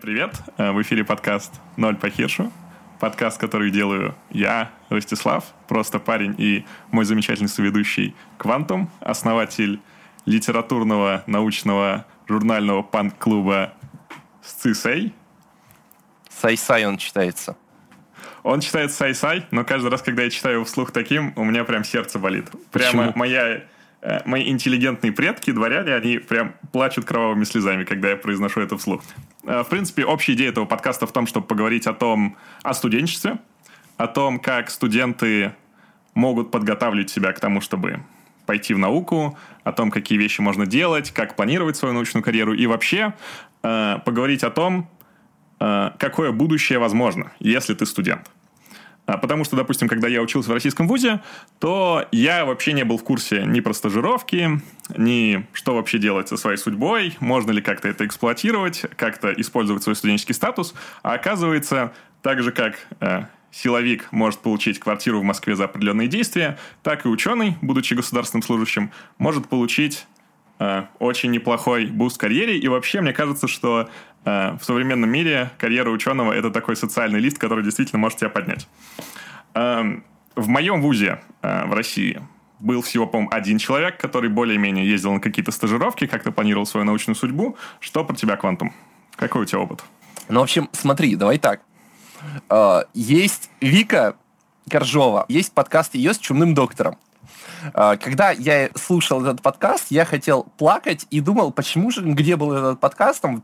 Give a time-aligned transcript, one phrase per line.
[0.00, 0.34] Привет!
[0.56, 2.50] Э, в эфире подкаст «Ноль по хиршу».
[3.00, 9.78] Подкаст, который делаю я, Ростислав, просто парень и мой замечательный соведущий Квантум, основатель
[10.24, 13.74] литературного научного журнального панк-клуба
[14.42, 15.12] «Сцисей».
[16.30, 17.58] Сай-сай он читается.
[18.42, 21.84] Он читает сай-сай, но каждый раз, когда я читаю его вслух таким, у меня прям
[21.84, 22.46] сердце болит.
[22.72, 23.12] Прямо Почему?
[23.18, 23.64] моя
[24.00, 29.02] э, мои интеллигентные предки, дворяне, они прям плачут кровавыми слезами, когда я произношу это вслух.
[29.44, 33.38] Э, В принципе, общая идея этого подкаста в том, чтобы поговорить о том, о студенчестве,
[33.96, 35.54] о том, как студенты
[36.14, 38.00] могут подготавливать себя к тому, чтобы
[38.46, 42.66] пойти в науку, о том, какие вещи можно делать, как планировать свою научную карьеру и
[42.66, 43.14] вообще
[43.62, 44.88] э, поговорить о том,
[45.60, 48.30] э, какое будущее возможно, если ты студент.
[49.10, 51.20] А, Потому что, допустим, когда я учился в российском вузе,
[51.58, 54.60] то я вообще не был в курсе ни про стажировки,
[54.96, 59.96] ни что вообще делать со своей судьбой, можно ли как-то это эксплуатировать, как-то использовать свой
[59.96, 60.74] студенческий статус.
[61.02, 66.56] А оказывается, так же как э, силовик может получить квартиру в Москве за определенные действия,
[66.84, 70.06] так и ученый, будучи государственным служащим, может получить
[70.60, 72.58] э, очень неплохой буст карьере.
[72.58, 73.88] И вообще, мне кажется, что
[74.24, 78.68] э, в современном мире карьера ученого это такой социальный лифт, который действительно может тебя поднять.
[79.54, 80.04] Эм,
[80.36, 82.22] в моем вузе э, в России
[82.60, 87.16] был всего, по-моему, один человек, который более-менее ездил на какие-то стажировки, как-то планировал свою научную
[87.16, 87.56] судьбу.
[87.80, 88.72] Что про тебя, Квантум?
[89.16, 89.82] Какой у тебя опыт?
[90.28, 91.62] Ну, в общем, смотри, давай так.
[92.92, 94.14] Есть Вика
[94.68, 96.98] Коржова, есть подкаст ее с чумным доктором.
[97.74, 102.52] Э, Когда я слушал этот подкаст, я хотел плакать и думал, почему же, где был
[102.52, 103.42] этот подкаст там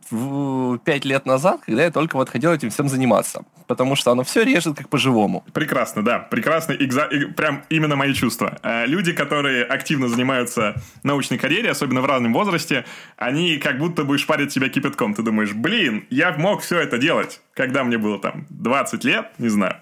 [0.85, 3.43] пять лет назад, когда я только вот хотел этим всем заниматься.
[3.67, 5.45] Потому что оно все режет как по-живому.
[5.53, 6.19] Прекрасно, да.
[6.21, 6.73] Прекрасно.
[6.73, 8.59] экза- Прям именно мои чувства.
[8.63, 12.85] Э, Люди, которые активно занимаются научной карьерой, особенно в разном возрасте,
[13.17, 15.15] они как будто бы шпарят себя кипятком.
[15.15, 19.49] Ты думаешь, блин, я мог все это делать, когда мне было там 20 лет, не
[19.49, 19.77] знаю.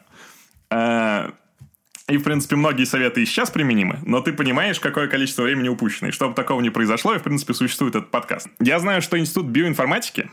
[2.09, 6.09] И, в принципе, многие советы и сейчас применимы, но ты понимаешь, какое количество времени упущено.
[6.09, 8.49] И чтобы такого не произошло, и, в принципе, существует этот подкаст.
[8.61, 10.31] Я знаю, что Институт биоинформатики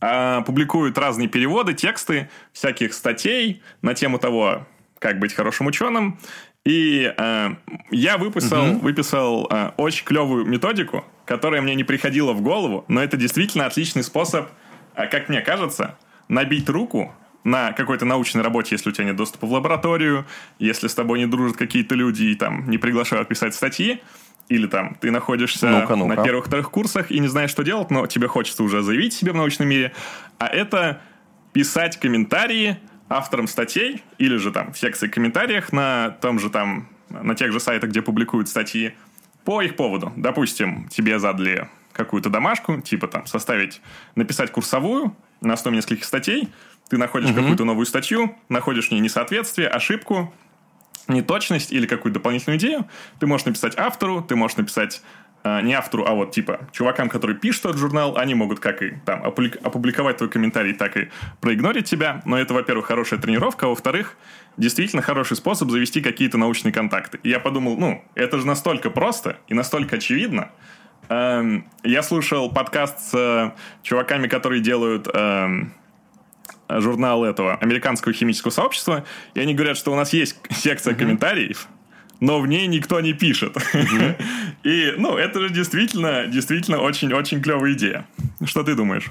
[0.00, 4.66] а, публикуют разные переводы, тексты всяких статей на тему того,
[4.98, 6.18] как быть хорошим ученым.
[6.64, 7.50] И э,
[7.92, 13.16] я выписал, выписал э, очень клевую методику, которая мне не приходила в голову, но это
[13.16, 14.48] действительно отличный способ,
[14.96, 15.96] э, как мне кажется,
[16.26, 17.14] набить руку
[17.46, 20.26] на какой-то научной работе, если у тебя нет доступа в лабораторию,
[20.58, 24.02] если с тобой не дружат какие-то люди и там не приглашают писать статьи,
[24.48, 26.16] или там ты находишься Ну-ка, ну-ка.
[26.16, 29.36] на первых-вторых курсах и не знаешь, что делать, но тебе хочется уже заявить себе в
[29.36, 29.92] научном мире,
[30.38, 31.00] а это
[31.52, 37.36] писать комментарии авторам статей или же там в секции комментариях на том же там, на
[37.36, 38.94] тех же сайтах, где публикуют статьи,
[39.44, 40.12] по их поводу.
[40.16, 43.80] Допустим, тебе задали какую-то домашку, типа там составить,
[44.16, 46.48] написать курсовую на основе нескольких статей,
[46.88, 50.32] ты находишь какую-то новую статью, находишь в ней несоответствие, ошибку,
[51.08, 52.88] неточность или какую-то дополнительную идею,
[53.18, 55.02] ты можешь написать автору, ты можешь написать
[55.44, 58.94] э, не автору, а вот типа чувакам, которые пишут этот журнал, они могут как и
[59.04, 61.08] там опублик- опубликовать твой комментарий, так и
[61.40, 62.22] проигнорить тебя.
[62.24, 64.16] Но это, во-первых, хорошая тренировка, а во-вторых,
[64.56, 67.20] действительно хороший способ завести какие-то научные контакты.
[67.22, 70.50] И я подумал, ну, это же настолько просто и настолько очевидно.
[71.08, 75.72] Эм, я слушал подкаст с э, чуваками, которые делают эм,
[76.68, 79.04] журнал этого американского химического сообщества,
[79.34, 81.68] и они говорят, что у нас есть секция комментариев,
[82.20, 83.56] но в ней никто не пишет.
[84.62, 88.06] И, ну, это же действительно, действительно очень-очень клевая идея.
[88.44, 89.10] Что ты думаешь?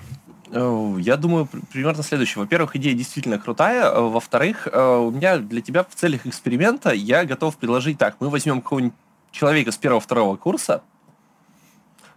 [0.51, 2.41] Э, Я думаю, пр- примерно следующее.
[2.41, 3.85] Во-первых, идея действительно крутая.
[3.91, 8.15] Э, Во-вторых, э, у меня для тебя в целях эксперимента я готов предложить так.
[8.19, 8.93] Мы возьмем какого-нибудь
[9.31, 10.81] человека с первого-второго курса,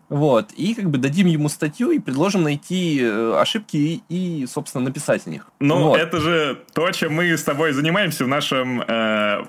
[0.08, 4.84] вот, и как бы дадим ему статью и предложим найти э, ошибки и, и, собственно,
[4.84, 5.49] написать о них.
[5.60, 6.00] Ну, Вот.
[6.00, 9.44] это же то, чем мы с тобой занимаемся в нашем э,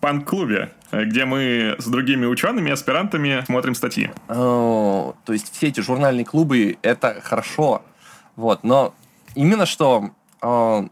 [0.00, 4.10] панк-клубе, э, где мы с другими учеными, аспирантами смотрим статьи.
[4.28, 4.34] Э,
[5.24, 7.82] То есть все эти журнальные клубы это хорошо,
[8.36, 8.94] вот, но
[9.34, 10.10] именно что
[10.40, 10.88] э,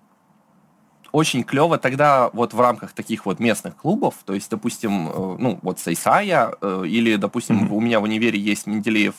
[1.15, 5.59] очень клево тогда вот в рамках таких вот местных клубов, то есть, допустим, э, ну,
[5.63, 9.15] вот Сайсая, э, или, допустим, у меня в универе есть Менделеев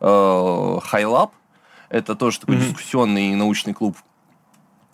[0.00, 1.30] э, Хайлаб,
[1.90, 2.64] это тоже такой Мгм.
[2.64, 3.96] дискуссионный научный клуб.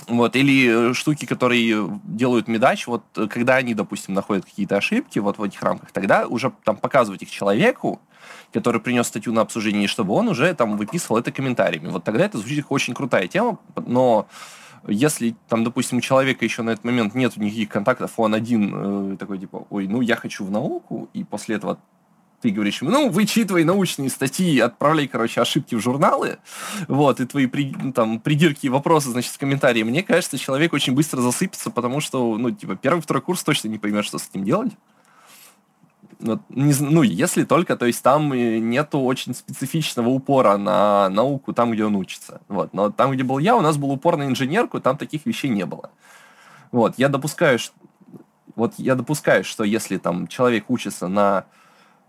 [0.06, 5.18] Вот, или э, штуки, которые делают медач, вот э, когда они, допустим, находят какие-то ошибки
[5.20, 8.02] вот в этих рамках, тогда уже там показывать их человеку,
[8.52, 11.88] который принес статью на обсуждение, чтобы он уже там выписывал это комментариями.
[11.88, 14.26] Вот тогда это звучит как очень крутая тема, но
[14.86, 19.16] если там, допустим, у человека еще на этот момент нет никаких контактов, он один э,
[19.16, 21.78] такой типа, ой, ну я хочу в науку, и после этого
[22.40, 26.38] ты говоришь ему, ну, вычитывай научные статьи, отправляй, короче, ошибки в журналы,
[26.86, 29.82] вот, и твои при, ну, там, придирки и вопросы, значит, в комментарии.
[29.82, 33.78] Мне кажется, человек очень быстро засыпется, потому что, ну, типа, первый, второй курс точно не
[33.78, 34.72] поймет, что с этим делать.
[36.20, 38.32] Ну, ну, если только, то есть там
[38.70, 42.40] нету очень специфичного упора на науку там, где он учится.
[42.48, 42.74] Вот.
[42.74, 45.64] Но там, где был я, у нас был упор на инженерку, там таких вещей не
[45.64, 45.90] было.
[46.72, 46.94] Вот.
[46.98, 47.74] Я допускаю, что,
[48.56, 51.44] вот я допускаю, что если там человек учится на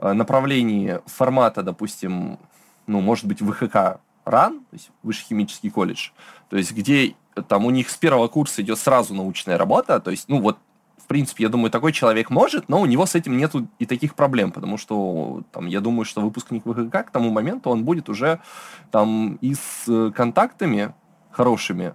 [0.01, 2.39] Э, направлении формата, допустим,
[2.87, 6.11] ну, может быть, ВХК РАН, то есть Высший химический колледж,
[6.49, 7.15] то есть где
[7.49, 10.57] там у них с первого курса идет сразу научная работа, то есть, ну, вот,
[11.09, 14.51] принципе, я думаю, такой человек может, но у него с этим нету и таких проблем,
[14.51, 18.39] потому что, там, я думаю, что выпускник ВХК к тому моменту он будет уже
[18.91, 20.93] там и с э, контактами
[21.31, 21.93] хорошими,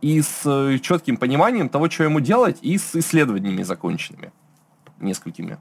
[0.00, 4.32] и с э, четким пониманием того, что ему делать, и с исследованиями законченными
[4.98, 5.58] несколькими.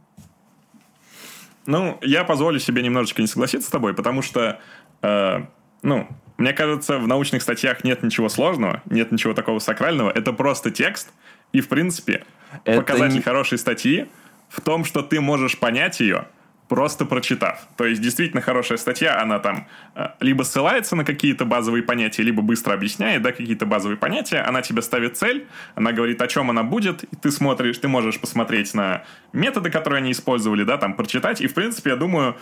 [1.65, 4.59] Ну, я позволю себе немножечко не согласиться с тобой, потому что,
[5.01, 5.45] э,
[5.81, 6.07] ну,
[6.37, 10.09] мне кажется, в научных статьях нет ничего сложного, нет ничего такого сакрального.
[10.09, 11.11] Это просто текст,
[11.53, 12.25] и, в принципе,
[12.63, 13.21] Это показатель не...
[13.21, 14.07] хорошей статьи
[14.49, 16.27] в том, что ты можешь понять ее,
[16.67, 17.67] просто прочитав.
[17.77, 22.41] То есть, действительно хорошая статья, она там э, либо ссылается на какие-то базовые понятия, либо
[22.41, 26.63] быстро объясняет, да, какие-то базовые понятия, она тебе ставит цель, она говорит, о чем она
[26.63, 29.03] будет, и ты смотришь, ты можешь посмотреть на
[29.33, 32.35] методы, которые они использовали, да, там, прочитать, и, в принципе, я думаю,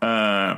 [0.00, 0.56] э,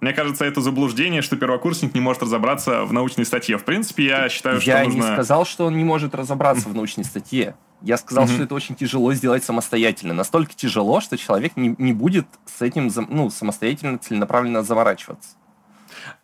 [0.00, 3.56] мне кажется, это заблуждение, что первокурсник не может разобраться в научной статье.
[3.56, 4.98] В принципе, я считаю, что я нужно...
[4.98, 7.56] Я не сказал, что он не может разобраться в научной статье.
[7.82, 8.34] Я сказал, mm-hmm.
[8.34, 10.14] что это очень тяжело сделать самостоятельно.
[10.14, 15.30] Настолько тяжело, что человек не, не будет с этим ну, самостоятельно, целенаправленно заморачиваться.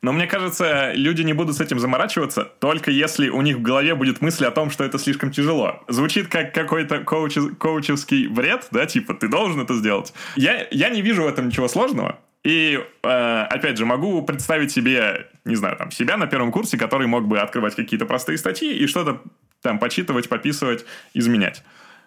[0.00, 3.94] Но мне кажется, люди не будут с этим заморачиваться, только если у них в голове
[3.94, 5.82] будет мысль о том, что это слишком тяжело.
[5.88, 10.12] Звучит как какой-то коуч, коучевский бред, да, типа, ты должен это сделать.
[10.36, 12.19] Я, я не вижу в этом ничего сложного.
[12.44, 17.06] И, э, опять же, могу представить себе, не знаю, там, себя на первом курсе, который
[17.06, 19.22] мог бы открывать какие-то простые статьи и что-то
[19.60, 20.84] там почитывать, пописывать,
[21.14, 21.62] изменять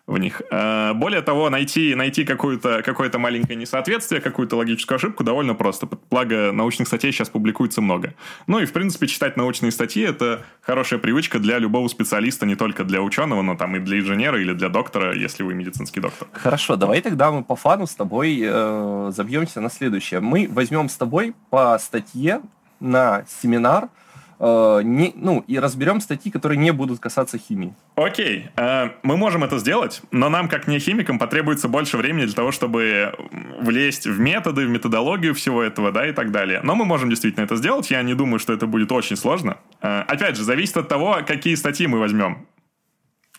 [0.07, 0.41] в них.
[0.51, 5.87] Э, более того, найти, найти какое-то какое маленькое несоответствие, какую-то логическую ошибку довольно просто.
[6.09, 8.13] Благо, научных статей сейчас публикуется много.
[8.45, 12.83] Ну и, в принципе, читать научные статьи– это хорошая привычка для любого специалиста, не только
[12.83, 16.27] для ученого, но там и для инженера или для доктора, если вы медицинский доктор.
[16.33, 20.19] Хорошо, давай тогда мы по фану с тобой э, забьемся на следующее.
[20.19, 22.41] Мы возьмем с тобой по статье
[22.79, 23.89] на семинар–
[24.39, 27.73] Э, не, ну, и разберем статьи, которые не будут касаться химии.
[27.95, 32.33] Окей, э, мы можем это сделать, но нам, как не химикам, потребуется больше времени для
[32.33, 33.13] того, чтобы
[33.61, 36.59] влезть в методы, в методологию всего этого, да, и так далее.
[36.63, 39.57] Но мы можем действительно это сделать, я не думаю, что это будет очень сложно.
[39.81, 42.45] Э, опять же, зависит от того, какие статьи мы возьмем.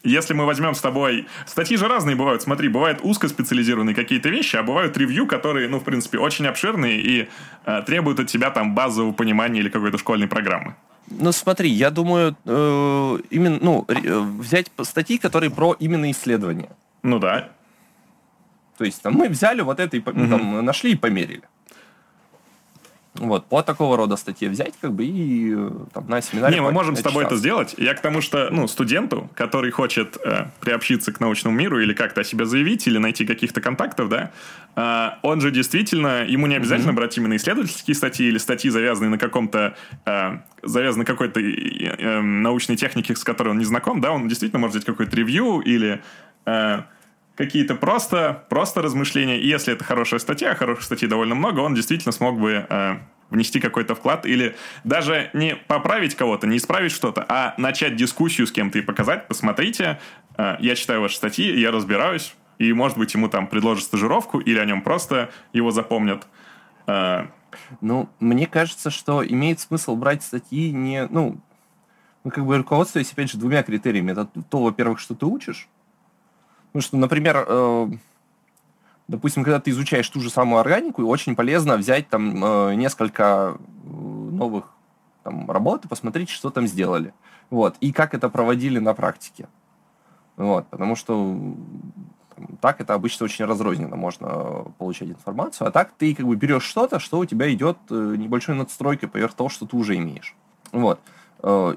[0.07, 1.27] Если мы возьмем с тобой...
[1.47, 2.43] Статьи же разные бывают.
[2.43, 7.29] Смотри, бывают узкоспециализированные какие-то вещи, а бывают ревью, которые, ну, в принципе, очень обширные и
[7.65, 10.77] э, требуют от тебя там базового понимания или какой-то школьной программы.
[11.11, 16.71] Ну, смотри, я думаю, э, именно, ну, э, взять статьи, которые про именно исследования.
[17.03, 17.49] Ну да.
[18.79, 20.13] То есть там, мы взяли вот это и угу.
[20.13, 21.43] там, нашли и померили.
[23.19, 25.55] Вот, по такого рода статье взять, как бы, и
[25.93, 26.55] там, на семинаре...
[26.55, 27.75] Не, мы можем с тобой это сделать.
[27.79, 32.21] Я к тому, что, ну, студенту, который хочет э, приобщиться к научному миру или как-то
[32.21, 34.31] о себе заявить, или найти каких-то контактов, да,
[34.77, 36.95] э, он же действительно, ему не обязательно mm-hmm.
[36.95, 42.77] брать именно исследовательские статьи или статьи, завязанные на каком-то, э, завязанные какой-то э, э, научной
[42.77, 46.03] технике, с которой он не знаком, да, он действительно может взять какой-то ревью или...
[46.45, 46.83] Э,
[47.37, 49.39] какие-то просто, просто размышления.
[49.39, 52.97] И если это хорошая статья, хороших статей довольно много, он действительно смог бы э,
[53.31, 58.53] внести какой-то вклад или даже не поправить кого-то, не исправить что-то, а начать дискуссию с
[58.53, 60.01] кем-то и показать, посмотрите,
[60.37, 64.59] э, я читаю ваши статьи, я разбираюсь, и, может быть, ему там предложат стажировку или
[64.59, 66.27] о нем просто его запомнят.
[66.87, 67.27] Э,
[67.81, 71.39] ну, мне кажется, что имеет смысл брать статьи не, ну,
[72.25, 74.13] ну, как бы руководствуясь, опять же, двумя критериями.
[74.13, 75.69] Это то, во-первых, что ты учишь,
[76.77, 77.89] Потому что, например, э,
[79.09, 83.89] допустим, когда ты изучаешь ту же самую органику, очень полезно взять там э, несколько э,
[83.89, 84.75] новых
[85.23, 87.15] там, работ и посмотреть, что там сделали.
[87.49, 87.77] Вот.
[87.81, 89.49] И как это проводили на практике.
[90.37, 90.67] Вот.
[90.67, 91.35] Потому что
[92.61, 95.69] так это обычно очень разрозненно можно получать информацию.
[95.69, 99.49] А так ты как бы берешь что-то, что у тебя идет небольшой надстройкой поверх того,
[99.49, 100.37] что ты уже имеешь.
[100.73, 101.01] Вот.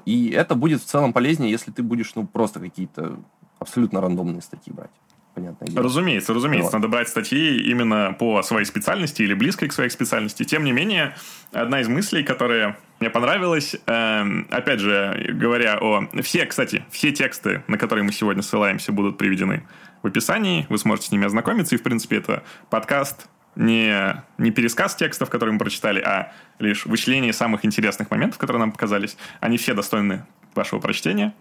[0.04, 3.18] И это будет в целом полезнее, если ты будешь ну, просто какие-то
[3.60, 4.90] абсолютно рандомные статьи брать.
[5.34, 5.84] Понятное дело.
[5.84, 6.72] Разумеется, разумеется.
[6.72, 6.72] Вот.
[6.72, 10.42] Надо брать статьи именно по своей специальности или близкой к своей специальности.
[10.42, 11.14] Тем не менее,
[11.52, 16.08] одна из мыслей, которая мне понравилась, э, опять же, говоря о...
[16.22, 19.62] Все, кстати, все тексты, на которые мы сегодня ссылаемся, будут приведены
[20.02, 20.66] в описании.
[20.68, 21.76] Вы сможете с ними ознакомиться.
[21.76, 27.32] И, в принципе, это подкаст не, не пересказ текстов, которые мы прочитали, а лишь вычисление
[27.32, 29.16] самых интересных моментов, которые нам показались.
[29.40, 30.24] Они все достойны
[30.54, 31.34] вашего прочтения.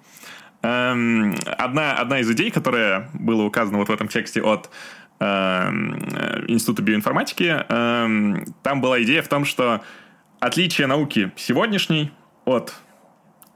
[0.61, 4.69] Эм, одна, одна из идей, которая была указана вот в этом тексте от
[5.19, 5.95] эм,
[6.47, 9.81] Института биоинформатики, эм, там была идея в том, что
[10.39, 12.11] отличие науки сегодняшней
[12.45, 12.73] от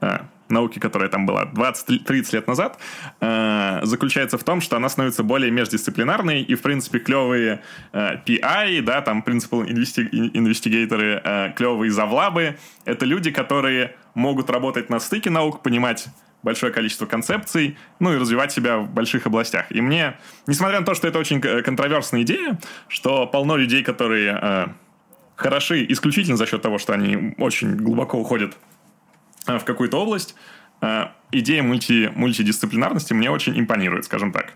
[0.00, 0.18] э,
[0.48, 2.78] науки, которая там была 20-30 лет назад,
[3.20, 7.60] э, заключается в том, что она становится более междисциплинарной, и, в принципе, клевые
[7.92, 15.00] э, PI, да, там, принципал инвестигаторы, э, клевые завлабы, это люди, которые могут работать на
[15.00, 16.08] стыке наук, понимать
[16.44, 19.66] большое количество концепций, ну и развивать себя в больших областях.
[19.70, 22.58] И мне, несмотря на то, что это очень контроверсная идея,
[22.88, 24.66] что полно людей, которые э,
[25.34, 28.54] хороши исключительно за счет того, что они очень глубоко уходят
[29.46, 30.34] Э, в какую-то область,
[30.80, 34.54] э, идея мульти, мультидисциплинарности мне очень импонирует, скажем так.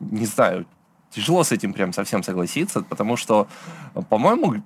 [0.00, 0.66] Не знаю,
[1.10, 3.48] тяжело с этим прям совсем согласиться, потому что,
[4.10, 4.62] по-моему,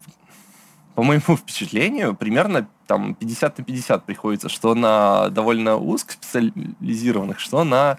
[0.95, 7.99] по моему впечатлению, примерно там 50 на 50 приходится, что на довольно узкоспециализированных, что на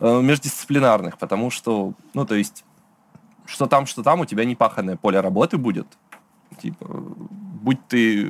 [0.00, 2.64] э, междисциплинарных, потому что, ну, то есть,
[3.46, 5.86] что там, что там, у тебя непаханное поле работы будет.
[6.60, 8.28] Типа, будь ты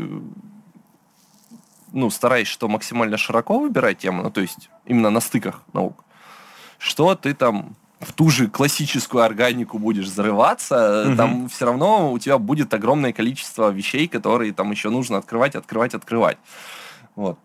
[1.93, 6.05] ну, стараясь, что максимально широко выбирать тему, ну, то есть именно на стыках наук,
[6.79, 11.17] что ты там в ту же классическую органику будешь зарываться, угу.
[11.17, 15.95] там все равно у тебя будет огромное количество вещей, которые там еще нужно открывать, открывать,
[15.95, 16.39] открывать.
[17.15, 17.39] Вот.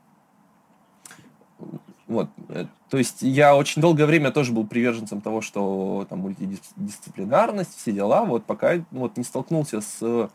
[2.07, 2.29] Вот.
[2.49, 7.91] Э, то есть я очень долгое время тоже был приверженцем того, что там мультидисциплинарность, все
[7.91, 10.29] дела, вот пока вот не столкнулся с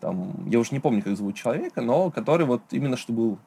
[0.00, 3.38] там, я уже не помню, как зовут человека, но который вот именно что был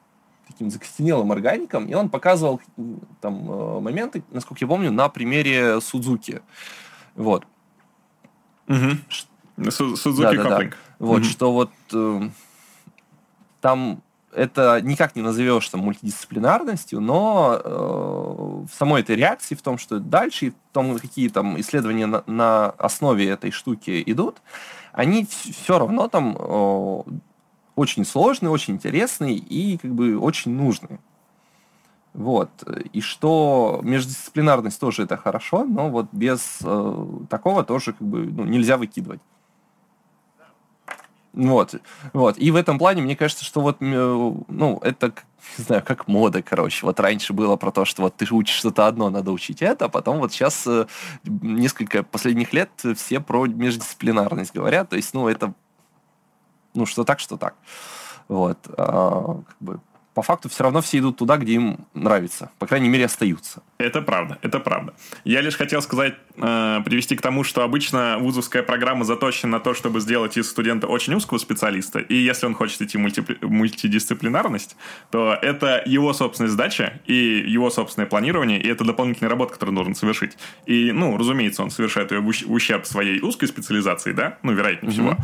[0.46, 2.60] таким закостенелым органиком, и он показывал
[3.20, 6.40] там э, моменты, насколько я помню, на примере Судзуки.
[7.14, 7.44] Вот.
[8.68, 9.70] Угу.
[9.70, 10.70] Судзуки да, да, да.
[10.98, 11.24] Вот, угу.
[11.24, 12.30] что вот э,
[13.60, 14.02] там
[14.36, 19.98] это никак не назовешь там мультидисциплинарностью, но э, в самой этой реакции, в том, что
[19.98, 24.42] дальше, и в том, какие там исследования на, на основе этой штуки идут,
[24.92, 27.02] они все равно там э,
[27.76, 30.98] очень сложные, очень интересные и как бы очень нужные.
[32.14, 32.50] Вот.
[32.94, 38.44] И что междисциплинарность тоже это хорошо, но вот без э, такого тоже как бы ну,
[38.44, 39.20] нельзя выкидывать.
[41.36, 41.74] Вот,
[42.14, 42.38] вот.
[42.38, 45.12] И в этом плане, мне кажется, что вот, ну, это,
[45.58, 46.86] не знаю, как мода, короче.
[46.86, 49.88] Вот раньше было про то, что вот ты учишь что-то одно, надо учить это, а
[49.90, 50.86] потом вот сейчас э,
[51.24, 54.88] несколько последних лет все про междисциплинарность говорят.
[54.88, 55.52] То есть, ну, это,
[56.76, 57.54] ну, что так, что так.
[58.28, 58.58] Вот.
[58.76, 59.80] А, как бы
[60.16, 62.50] по факту все равно все идут туда, где им нравится.
[62.58, 63.62] По крайней мере, остаются.
[63.76, 64.94] Это правда, это правда.
[65.24, 69.74] Я лишь хотел сказать, э, привести к тому, что обычно вузовская программа заточена на то,
[69.74, 74.78] чтобы сделать из студента очень узкого специалиста, и если он хочет идти мульти, мультидисциплинарность,
[75.10, 79.76] то это его собственная задача и его собственное планирование, и это дополнительная работа, которую он
[79.76, 80.38] должен совершить.
[80.64, 84.94] И, ну, разумеется, он совершает ее в ущерб своей узкой специализации, да, ну, вероятнее mm-hmm.
[84.94, 85.16] всего.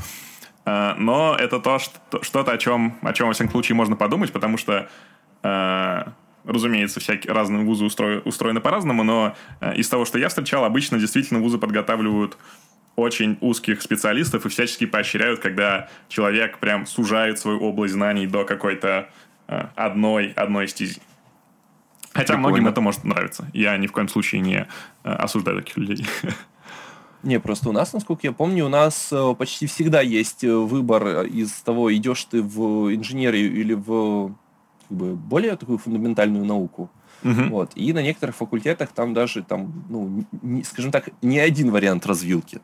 [0.64, 4.56] Э, но это то, что-то, о чем, о чем, во всяком случае, можно подумать, потому
[4.56, 4.88] что,
[5.42, 6.02] э,
[6.44, 11.40] разумеется, всякие разные вузы устроены по-разному, но э, из того, что я встречал, обычно действительно
[11.40, 12.36] вузы подготавливают
[12.94, 19.08] очень узких специалистов и всячески поощряют, когда человек прям сужает свою область знаний до какой-то
[19.46, 21.00] одной, одной стези.
[22.12, 22.48] Хотя Прикольно.
[22.48, 23.48] многим это может нравиться.
[23.54, 24.68] Я ни в коем случае не
[25.02, 26.06] осуждаю таких людей.
[27.22, 31.24] Не, просто у нас, насколько я помню, у нас э, почти всегда есть э, выбор
[31.24, 34.34] из того, идешь ты в инженерию или в
[34.88, 36.90] как бы, более такую фундаментальную науку.
[37.22, 37.42] Угу.
[37.50, 37.72] Вот.
[37.76, 42.60] И на некоторых факультетах там даже, там, ну, не, скажем так, не один вариант развилки.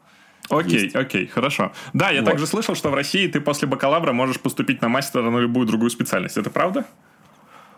[0.50, 0.96] Окей, есть.
[0.96, 1.72] окей, хорошо.
[1.92, 2.30] Да, я вот.
[2.30, 5.90] также слышал, что в России ты после бакалавра можешь поступить на мастера на любую другую
[5.90, 6.36] специальность.
[6.36, 6.84] Это правда?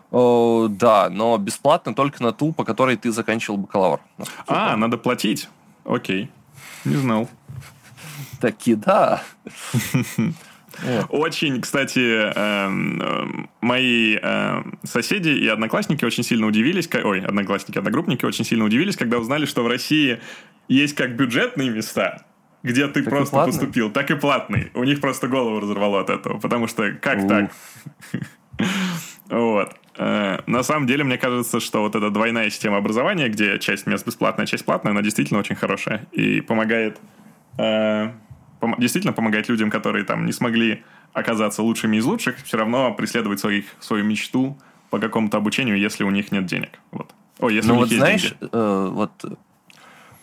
[0.09, 3.99] О, да, но бесплатно только на ту, по которой ты заканчивал бакалавр.
[4.47, 5.47] А, надо платить.
[5.85, 6.29] Окей.
[6.85, 7.29] Не знал.
[8.39, 9.23] Таки да.
[11.09, 18.25] Очень, кстати, эм, эм, мои эм, соседи и одноклассники очень сильно удивились, ой, одноклассники, одногруппники
[18.25, 20.19] очень сильно удивились, когда узнали, что в России
[20.67, 22.25] есть как бюджетные места,
[22.63, 24.71] где ты так просто поступил, так и платные.
[24.73, 27.51] У них просто голову разорвало от этого, потому что как так?
[29.29, 29.75] Вот.
[29.97, 34.05] Э, на самом деле, мне кажется, что вот эта двойная система образования, где часть мест
[34.05, 36.99] бесплатная, часть платная, она действительно очень хорошая и помогает,
[37.57, 38.11] э,
[38.77, 40.83] действительно помогает людям, которые там не смогли
[41.13, 44.57] оказаться лучшими из лучших, все равно преследовать своих, свою мечту
[44.89, 46.79] по какому-то обучению, если у них нет денег.
[46.91, 47.13] Вот.
[47.39, 48.49] О, если ну у них вот есть знаешь, деньги.
[48.53, 49.11] Э, вот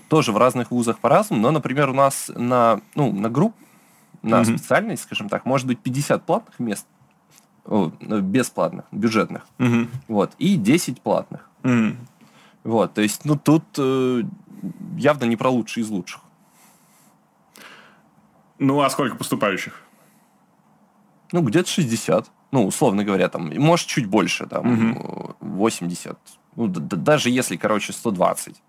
[0.08, 3.54] тоже в разных вузах по-разному, но, например, у нас на, ну, на групп,
[4.22, 4.56] на Мгм.
[4.56, 6.86] специальность, скажем так, может быть 50 платных мест,
[7.68, 9.88] о, ну, бесплатных, бюджетных, Мгм.
[10.08, 11.48] вот, и 10 платных.
[11.62, 11.96] Мгм.
[12.64, 14.22] Вот, то есть, ну, тут э,
[14.96, 16.22] явно не про лучшие из лучших.
[18.58, 19.82] Ну, а сколько поступающих?
[21.32, 22.30] Ну, где-то 60.
[22.50, 26.18] Ну, условно говоря, там, может, чуть больше, там, э, 80.
[26.56, 28.60] Ну, даже если, короче, 120.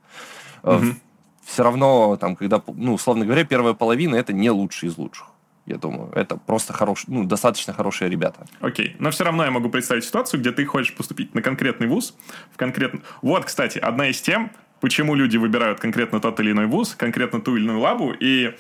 [0.64, 1.00] Мгм.
[1.44, 5.28] Все равно, там, когда, ну, условно говоря, первая половина это не лучшие из лучших.
[5.70, 8.48] Я думаю, это просто хорошие, ну, достаточно хорошие ребята.
[8.60, 12.16] Окей, но все равно я могу представить ситуацию, где ты хочешь поступить на конкретный вуз,
[12.52, 13.02] в конкретно...
[13.22, 14.50] Вот, кстати, одна из тем,
[14.82, 18.56] почему люди выбирают конкретно тот или иной вуз, конкретно ту или иную лабу, и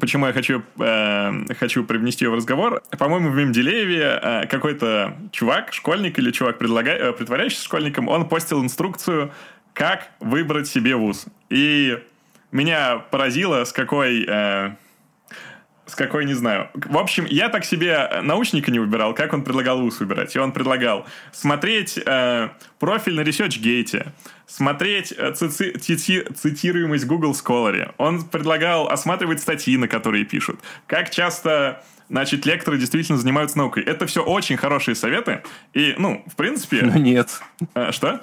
[0.00, 2.82] почему я хочу, э, хочу привнести ее в разговор.
[2.98, 6.92] По-моему, в Мемделееве э, какой-то чувак, школьник или чувак, предлага...
[6.92, 9.30] э, притворяющийся школьником, он постил инструкцию,
[9.74, 11.26] как выбрать себе вуз.
[11.50, 12.02] И
[12.50, 14.24] меня поразило, с какой...
[14.26, 14.70] э,
[15.98, 16.70] какой, не знаю.
[16.74, 20.34] В общем, я так себе научника не выбирал, как он предлагал вуз выбирать.
[20.34, 24.08] И он предлагал смотреть э, профиль на ResearchGate,
[24.46, 27.92] смотреть э, цици- цити- цитируемость Google Scholar.
[27.98, 30.60] Он предлагал осматривать статьи, на которые пишут.
[30.86, 33.82] Как часто значит, лекторы действительно занимаются наукой.
[33.82, 35.42] Это все очень хорошие советы.
[35.74, 36.82] И, ну, в Но принципе...
[36.96, 37.40] нет.
[37.74, 38.20] э, что?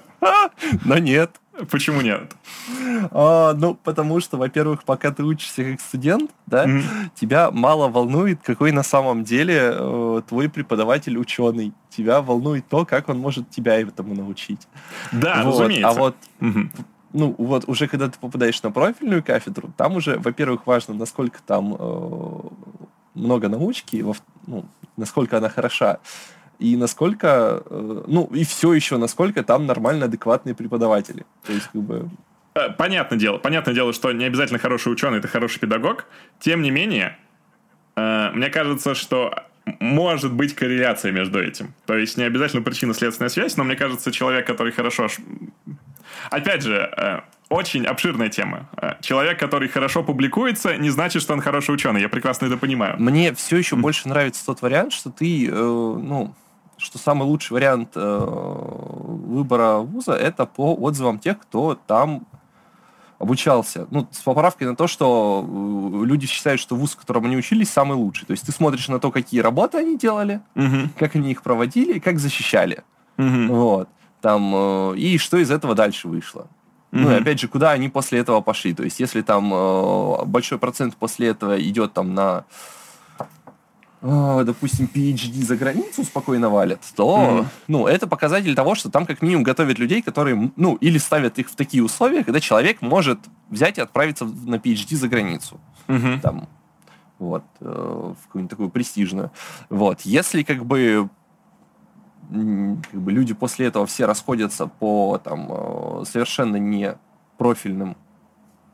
[0.86, 1.32] Но нет.
[1.72, 2.34] Почему нет?
[3.12, 6.84] А, ну, потому что, во-первых, пока ты учишься как студент, да, Мгм.
[7.16, 11.74] тебя мало волнует, какой на самом деле э, твой преподаватель ученый.
[11.90, 14.68] Тебя волнует то, как он может тебя этому научить.
[15.14, 15.60] Да, Вот.
[15.62, 15.88] разумеется.
[15.90, 16.72] А вот Мгм.
[17.14, 21.74] ну, вот уже когда ты попадаешь на профильную кафедру, там уже, во-первых, важно, насколько там
[21.80, 22.40] э,
[23.16, 24.16] много научки, во-
[24.48, 24.66] ну,
[24.98, 25.98] насколько она хороша,
[26.60, 31.26] и насколько, э, ну, и все еще, насколько там нормально адекватные преподаватели.
[31.46, 32.10] То есть, как бы,
[32.56, 36.06] Э, Понятное дело, понятное дело, что не обязательно хороший ученый это хороший педагог.
[36.40, 37.18] Тем не менее,
[37.98, 39.44] э, мне кажется, что
[39.80, 41.74] может быть корреляция между этим.
[41.86, 45.08] То есть не обязательно причинно-следственная связь, но мне кажется, человек, который хорошо...
[46.30, 48.70] Опять же, очень обширная тема.
[48.78, 52.02] Э, Человек, который хорошо публикуется, не значит, что он хороший ученый.
[52.02, 52.96] Я прекрасно это понимаю.
[53.00, 56.34] мне все еще больше нравится тот вариант, что ты, э, ну,
[56.78, 62.26] что самый лучший вариант э, выбора вуза это по отзывам тех, кто там
[63.18, 63.88] обучался.
[63.92, 67.70] Ну, с поправкой на то, что э, люди считают, что вуз, в котором они учились,
[67.70, 68.26] самый лучший.
[68.26, 70.90] То есть ты смотришь на то, какие работы они делали, Мгм.
[70.98, 72.84] как они их проводили как защищали.
[73.18, 73.48] Мгм.
[73.50, 73.90] Вот.
[74.22, 76.48] Там, э, и что из этого дальше вышло.
[76.96, 78.74] Ну, и опять же, куда они после этого пошли.
[78.74, 82.46] То есть, если там э, большой процент после этого идет там на,
[84.02, 87.50] э, допустим, PhD за границу спокойно валят, то, Мгм.
[87.68, 91.50] ну, это показатель того, что там как минимум готовят людей, которые, ну, или ставят их
[91.50, 96.22] в такие условия, когда человек может взять и отправиться на PhD за границу Мгм.
[96.22, 96.48] там,
[97.20, 99.32] вот, э, в какую-нибудь такую престижную.
[99.70, 101.10] Вот, если как бы
[102.30, 106.96] как бы люди после этого все расходятся по там э, совершенно не
[107.38, 107.96] профильным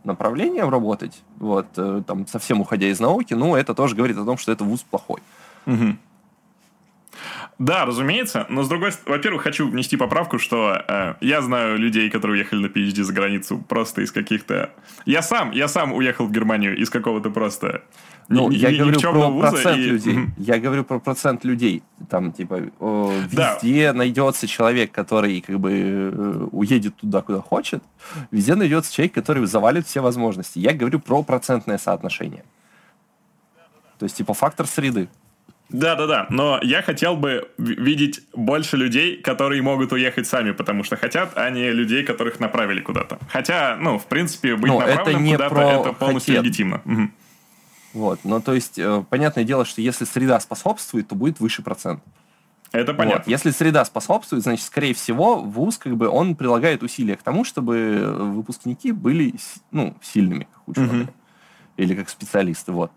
[0.04, 4.38] направлениям работать, вот, э, там совсем уходя из науки, ну, это тоже говорит о том,
[4.38, 5.22] что это вуз плохой.
[5.66, 6.00] Мгм.
[7.60, 12.10] Да, разумеется, но с другой стороны, во-первых, хочу внести поправку, что э, я знаю людей,
[12.10, 14.72] которые уехали на PhD за границу просто из каких-то...
[15.06, 17.84] Я сам, я сам уехал в Германию из какого-то просто
[18.30, 20.20] Ну, ни- я ни- говорю про процент и- людей.
[20.38, 21.84] Я говорю про процент людей.
[22.10, 22.62] Там, типа,
[23.32, 23.56] Да.
[23.62, 27.84] везде найдется человек, который как бы э, уедет туда, куда хочет.
[28.32, 30.60] Везде найдется человек, который завалит все возможности.
[30.60, 32.44] Я говорю про процентное соотношение.
[34.00, 35.10] То есть, типа, фактор среды.
[35.72, 40.98] Да-да-да, но я хотел бы ви- видеть больше людей, которые могут уехать сами, потому что
[40.98, 43.20] хотят, а не людей, которых направили куда-то.
[43.30, 46.46] Хотя, ну, в принципе, быть Ну, это направленным не куда-то, про это полностью хотят.
[46.46, 46.82] легитимно.
[46.86, 47.14] Мгм.
[47.94, 48.20] Вот.
[48.24, 52.02] Но, то есть, э, понятное дело, что если среда способствует, то будет выше процент.
[52.72, 52.98] Это Вот.
[52.98, 53.30] понятно.
[53.30, 58.16] Если среда способствует, значит, скорее всего, вуз как бы он прилагает усилия к тому, чтобы
[58.18, 59.34] выпускники были
[59.72, 61.04] ну, сильными, как ученые.
[61.04, 61.10] Мгм.
[61.78, 62.72] Или как специалисты.
[62.72, 62.92] Вот.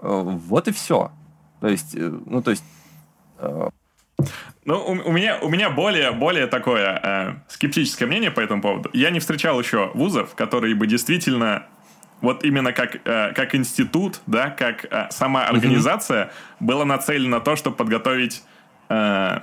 [0.00, 1.12] Э, Вот и все.
[1.60, 2.64] То есть, э, ну, то есть,
[3.38, 3.68] э,
[4.64, 8.90] Ну, у, у меня, у меня более, более такое э, скептическое мнение по этому поводу.
[8.92, 11.66] Я не встречал еще вузов, которые бы действительно
[12.20, 17.56] вот именно как, э, как институт, да, как э, сама организация была нацелена на то,
[17.56, 18.42] чтобы подготовить
[18.88, 19.40] э,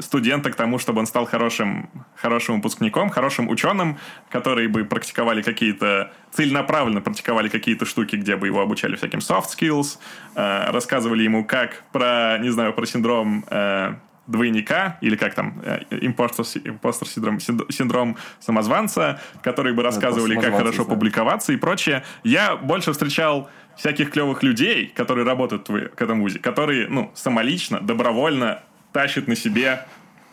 [0.00, 3.98] студента к тому, чтобы он стал хорошим, хорошим выпускником, хорошим ученым,
[4.30, 9.98] которые бы практиковали какие-то, целенаправленно практиковали какие-то штуки, где бы его обучали всяким soft skills,
[10.34, 13.94] э, рассказывали ему, как про, не знаю, про синдром э,
[14.26, 15.60] двойника, или как там,
[15.90, 22.04] импостер, импостер синдром, синдром самозванца, которые бы рассказывали, как хорошо публиковаться и прочее.
[22.22, 28.62] Я больше встречал всяких клевых людей, которые работают в этом вузе, которые, ну, самолично, добровольно
[28.92, 29.86] тащат на себе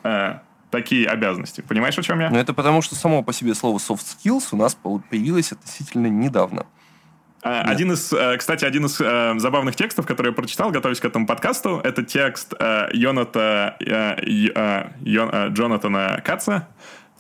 [0.04, 0.40] э,
[0.72, 1.62] такие обязанности.
[1.62, 2.30] Понимаешь, о чем я?
[2.30, 6.66] Ну, это потому, что само по себе слово soft skills у нас появилось относительно недавно.
[7.44, 11.06] А, один из, э, кстати, один из э, забавных текстов, который я прочитал, готовясь к
[11.06, 13.78] этому подкасту, это текст э, Йоната,
[15.54, 16.68] Джонатана Каца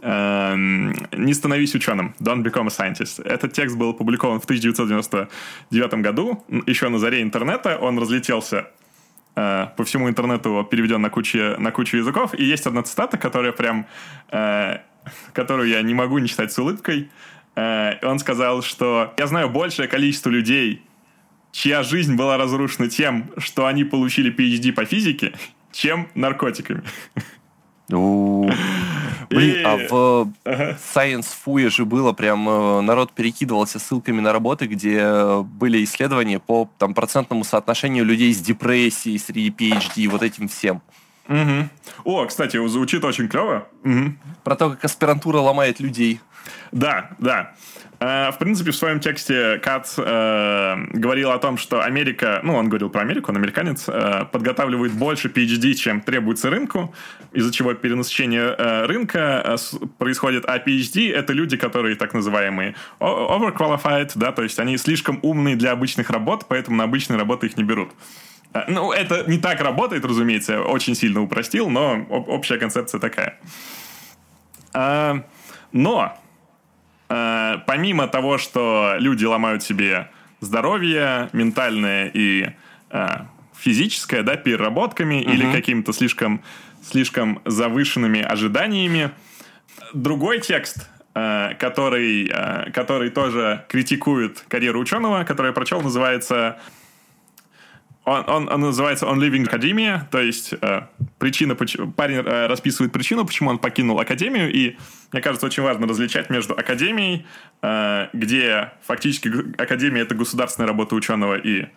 [0.01, 3.23] «Не становись ученым», «Don't become a scientist».
[3.23, 7.79] Этот текст был опубликован в 1999 году, еще на заре интернета.
[7.79, 8.67] Он разлетелся
[9.37, 12.33] по всему интернету, переведен на кучу, на кучу языков.
[12.33, 13.85] И есть одна цитата, которая прям...
[15.31, 17.11] которую я не могу не читать с улыбкой.
[17.55, 20.81] Он сказал, что «Я знаю большее количество людей,
[21.51, 25.33] чья жизнь была разрушена тем, что они получили PhD по физике,
[25.71, 26.81] чем наркотиками».
[29.29, 35.41] Блин, а в Science Fu же было прям, э, народ перекидывался ссылками на работы, где
[35.41, 40.81] были исследования по там, процентному соотношению людей с депрессией среди PhD, вот этим всем.
[41.27, 41.69] Угу.
[42.05, 43.67] О, кстати, звучит очень клево.
[43.83, 44.15] Угу.
[44.43, 46.21] Про то, как аспирантура ломает людей.
[46.71, 47.53] Да, да.
[47.99, 52.69] Э, в принципе, в своем тексте Кат э, говорил о том, что Америка, ну, он
[52.69, 56.93] говорил про Америку, он американец, э, подготавливает больше PhD, чем требуется рынку,
[57.33, 59.57] из-за чего перенасыщение э, рынка э,
[59.97, 60.45] происходит.
[60.45, 65.71] А PhD— это люди, которые так называемые overqualified, да, то есть они слишком умные для
[65.71, 67.89] обычных работ, поэтому на обычные работы их не берут.
[68.53, 73.39] Э, ну, это не так работает, разумеется, очень сильно упростил, но общая концепция такая.
[74.73, 75.21] Э,
[75.71, 76.17] но
[77.09, 80.09] Э, помимо того, что люди ломают себе
[80.41, 82.49] здоровье, ментальное и
[82.91, 83.07] э,
[83.57, 85.31] физическое, да, переработками угу.
[85.31, 86.43] или какими-то слишком,
[86.83, 89.11] слишком завышенными ожиданиями,
[89.93, 92.31] другой текст, который,
[92.73, 96.59] который тоже критикует карьеру ученого, который я прочел, называется
[98.07, 100.83] он, он, он называется On Living Academia, то есть э,
[101.19, 104.77] причина, парень э, расписывает причину, почему он покинул Академию, и
[105.11, 107.25] мне кажется, очень важно различать между Академией,
[107.61, 109.29] э, где фактически
[109.61, 111.67] Академия— это государственная работа ученого, и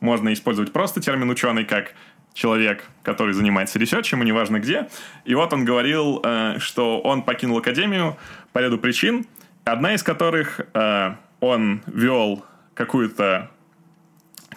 [0.00, 1.94] можно использовать просто термин «ученый» как
[2.34, 4.88] человек, который занимается ресерчем, и неважно где.
[5.24, 8.18] И вот он говорил, э, что он покинул Академию
[8.52, 9.24] по ряду причин,
[9.64, 13.50] одна из которых э, он вел какую-то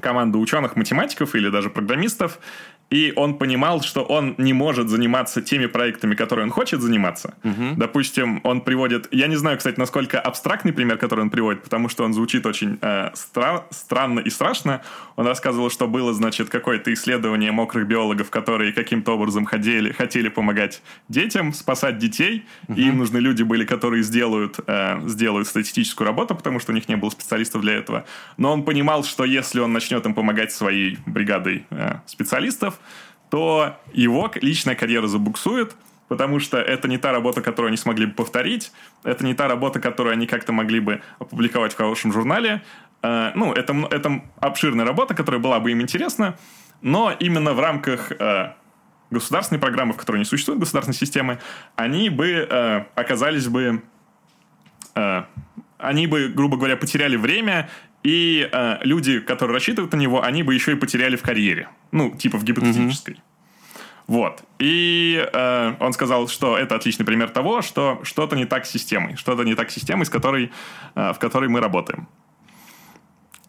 [0.04, 2.40] команду ученых-математиков или даже программистов,
[2.94, 7.34] и он понимал, что он не может заниматься теми проектами, которые он хочет заниматься.
[7.44, 7.76] Угу.
[7.78, 9.08] Допустим, он приводит...
[9.12, 12.78] Я не знаю, кстати, насколько абстрактный пример, который он приводит, потому что он звучит очень
[12.82, 13.66] э, стра...
[13.72, 14.84] странно и страшно.
[15.16, 20.84] Он рассказывал, что было, значит, какое-то исследование мокрых биологов, которые каким-то образом ходили, хотели помогать
[21.10, 22.78] детям, спасать детей, угу.
[22.78, 26.88] и им нужны люди были, которые сделают, э, сделают статистическую работу, потому что у них
[26.88, 28.06] не было специалистов для этого.
[28.38, 32.78] Но он понимал, что если он начнет им помогать своей бригадой э, специалистов,
[33.30, 35.76] то его личная карьера забуксует,
[36.08, 38.72] потому что это не та работа, которую они смогли бы повторить,
[39.04, 42.62] это не та работа, которую они как-то могли бы опубликовать в хорошем журнале.
[43.02, 46.38] Э, ну, это, это обширная работа, которая была бы им интересна,
[46.82, 48.54] но именно в рамках э,
[49.10, 51.40] государственной программы, в которой не существует государственной системы,
[51.76, 53.82] они бы э, оказались бы
[55.80, 57.68] они бы, грубо говоря, потеряли время,
[58.04, 61.70] и э, люди, которые рассчитывают на него, они бы еще и потеряли в карьере.
[61.92, 63.16] Ну, типа в гипотетической.
[63.16, 63.34] Mm-hmm.
[64.08, 64.44] Вот.
[64.60, 69.16] И э, он сказал, что это отличный пример того, что что-то не так с системой.
[69.16, 70.52] Что-то не так с системой, с которой,
[70.96, 72.08] э, в которой мы работаем.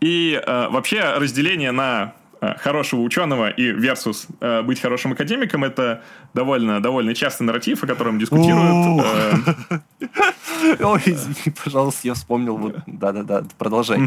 [0.01, 2.15] И э, вообще разделение на
[2.61, 6.03] хорошего ученого и versus э, быть хорошим академиком это
[6.35, 9.05] довольно, довольно частый нарратив, о котором дискутируют.
[9.71, 9.79] Э.
[10.85, 12.57] Ой, извини, пожалуйста, я вспомнил.
[12.57, 14.01] Вот, да-да-да, продолжай.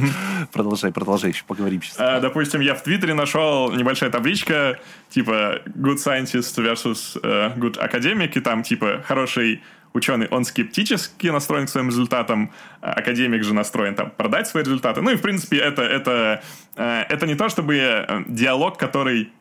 [0.51, 2.21] Продолжай, продолжай, еще поговорим сейчас.
[2.21, 7.15] Допустим, я в Твиттере нашел небольшая табличка, типа good scientist versus
[7.57, 9.61] good academic, и там, типа, хороший
[9.93, 15.01] ученый, он скептически настроен к своим результатам, а академик же настроен там продать свои результаты.
[15.01, 16.43] Ну и, в принципе, это, это,
[16.75, 19.31] э, это не то, чтобы э, диалог, который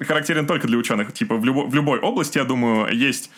[0.00, 1.12] характерен только для ученых.
[1.12, 3.30] Типа в, любо, в любой области, я думаю, есть,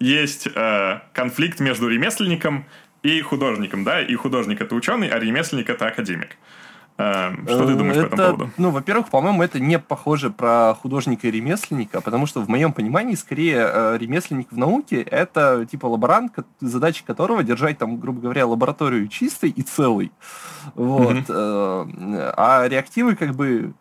[0.00, 2.66] есть э, конфликт между ремесленником
[3.02, 6.30] и художником, да, и художник это ученый, а ремесленник это академик.
[6.30, 6.38] Эм,
[6.96, 8.50] что ты думаешь это, по этому поводу?
[8.56, 13.14] Ну, во-первых, по-моему, это не похоже про художника и ремесленника, потому что в моем понимании,
[13.14, 19.08] скорее, э, ремесленник в науке— это типа лаборант, задача которого держать, там, грубо говоря, лабораторию
[19.08, 20.12] чистой и целой.
[20.74, 21.16] Вот.
[21.16, 22.34] Mm-hmm.
[22.36, 23.74] А реактивы как бы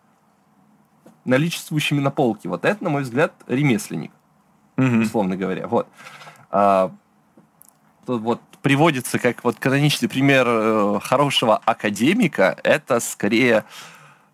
[1.26, 2.50] наличествующими на полке.
[2.50, 4.12] Вот это, на мой взгляд, ремесленник.
[4.78, 5.02] угу.
[5.02, 5.68] условно говоря.
[5.68, 5.88] Вот.
[8.08, 13.66] Вот приводится как вот каноничный пример э, хорошего академика, это скорее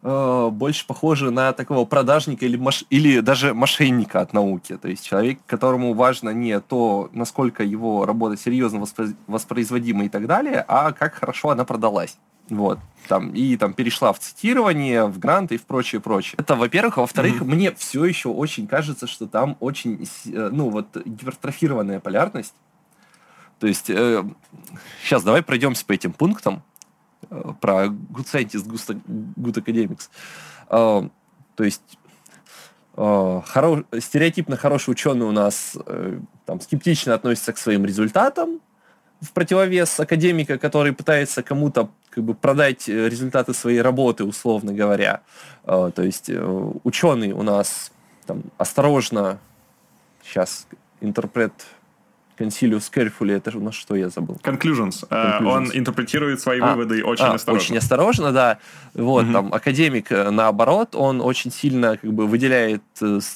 [0.03, 2.86] э, больше похоже на такого продажника или, маш...
[2.89, 4.77] или даже мошенника от науки.
[4.77, 9.08] То есть человек, которому важно не то, насколько его работа серьезно воспро...
[9.27, 12.17] воспроизводима и так далее, а как хорошо она продалась.
[12.49, 12.79] Вот.
[13.08, 16.36] Там, и там перешла в цитирование, в гранты и в прочее, прочее.
[16.38, 16.97] Это, во-первых.
[16.97, 17.45] А во-вторых, mm-hmm.
[17.45, 22.53] мне все еще очень кажется, что там очень, э, ну, вот, гипертрофированная полярность.
[23.60, 24.24] То есть, э,
[25.04, 26.63] сейчас давай пройдемся по этим пунктам
[27.30, 30.10] э, про good scientist, good academics.
[30.69, 31.08] Э,
[31.56, 32.00] то есть,
[32.95, 33.84] э, хоро...
[34.00, 38.62] стереотипно хороший ученый у нас э, там, скептично относится к своим результатам,
[39.22, 45.22] в противовес академика, который пытается кому-то как бы продать э, результаты своей работы, условно говоря.
[45.65, 47.91] Э, то есть э, ученый у нас
[48.26, 49.39] там осторожно,
[50.24, 50.67] сейчас
[51.02, 51.52] интерпрет
[52.39, 54.38] Concilius Carefully, это у нас что я забыл?
[54.43, 55.08] Conclusions.
[55.10, 55.45] Conclusions.
[55.45, 57.63] Он интерпретирует свои а, выводы очень а, осторожно.
[57.63, 58.60] Очень осторожно, да.
[58.93, 59.34] Вот, угу.
[59.34, 62.84] там, академик, наоборот, он очень сильно как бы выделяет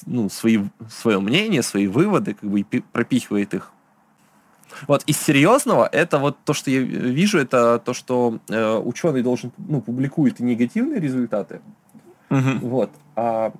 [0.06, 3.70] ну, свои, свое мнение, свои выводы, как бы и пропихивает их
[4.86, 9.52] вот из серьезного это вот то, что я вижу, это то, что э, ученый должен,
[9.56, 11.60] ну, публикует негативные результаты,
[12.30, 12.58] угу.
[12.60, 13.52] вот, а э,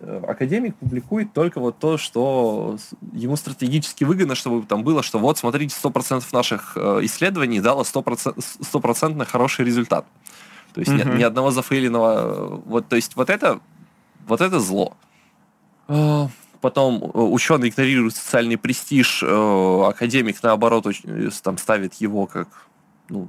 [0.00, 2.78] академик публикует только вот то, что
[3.12, 8.36] ему стратегически выгодно, чтобы там было, что вот, смотрите, 100% наших э, исследований дало 100%,
[8.36, 10.06] 100% хороший результат.
[10.72, 10.98] То есть угу.
[10.98, 12.62] ни, ни одного зафейленного...
[12.64, 13.60] Вот, то есть вот это,
[14.26, 14.96] вот это зло.
[15.88, 16.28] А,
[16.60, 22.48] потом э, ученый игнорирует социальный престиж, э, академик, наоборот, э, там ставит его как
[23.08, 23.28] ну,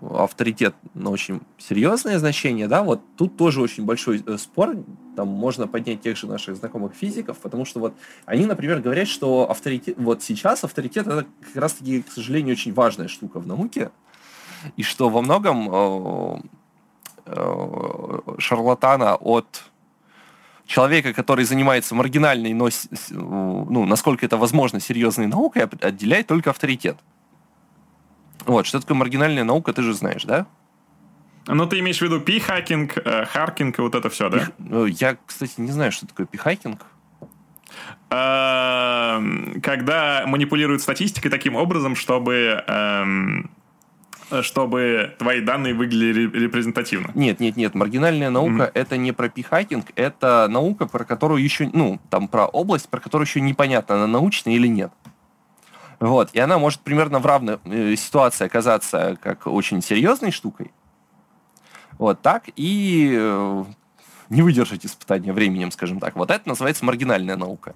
[0.00, 4.76] авторитет на очень серьезное значение, да, вот тут тоже очень большой спор,
[5.16, 9.50] там можно поднять тех же наших знакомых физиков, потому что вот они, например, говорят, что
[9.50, 13.90] авторитет, вот сейчас авторитет это как раз-таки, к сожалению, очень важная штука в науке,
[14.76, 16.40] и что во многом э,
[17.26, 19.64] э, шарлатана от
[20.66, 22.68] человека, который занимается маргинальной, но,
[23.10, 26.96] ну, насколько это возможно, серьезной наукой, отделяет только авторитет.
[28.46, 30.46] Вот, что такое маргинальная наука, ты же знаешь, да?
[31.46, 34.38] Ну, ты имеешь в виду пи-хакинг, э, харкинг и вот это все, да?
[34.38, 34.52] Пих...
[34.58, 36.84] Ну, я, кстати, не знаю, что такое пи-хакинг.
[38.10, 43.50] Эм, когда манипулируют статистикой таким образом, чтобы эм,
[44.42, 47.10] чтобы твои данные выглядели репрезентативно.
[47.14, 47.74] Нет, нет, нет.
[47.74, 48.70] Маргинальная наука mm-hmm.
[48.74, 53.26] это не про пихакинг, это наука, про которую еще, ну, там про область, про которую
[53.26, 54.92] еще непонятно, она научная или нет.
[56.00, 56.30] Вот.
[56.32, 60.70] И она может примерно в равной э, ситуации оказаться как очень серьезной штукой.
[61.98, 63.64] Вот так и э,
[64.28, 66.14] не выдержать испытания временем, скажем так.
[66.16, 67.74] Вот это называется маргинальная наука.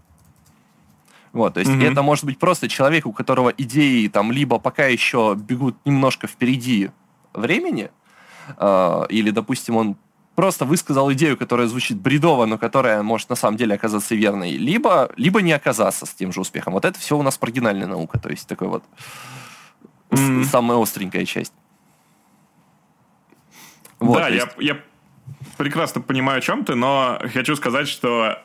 [1.33, 1.93] Вот, то есть mm-hmm.
[1.93, 6.91] это может быть просто человек, у которого идеи там либо пока еще бегут немножко впереди
[7.33, 7.91] времени,
[8.59, 9.97] э, или, допустим, он
[10.35, 15.11] просто высказал идею, которая звучит бредово, но которая может на самом деле оказаться верной, либо,
[15.17, 16.73] либо не оказаться с тем же успехом.
[16.73, 18.85] Вот это все у нас маргинальная наука, то есть такой вот
[20.11, 20.45] mm-hmm.
[20.45, 21.53] самая остренькая часть.
[23.99, 24.47] Вот, да, есть...
[24.59, 24.81] я, я
[25.57, 28.39] прекрасно понимаю, о чем ты, но хочу сказать, что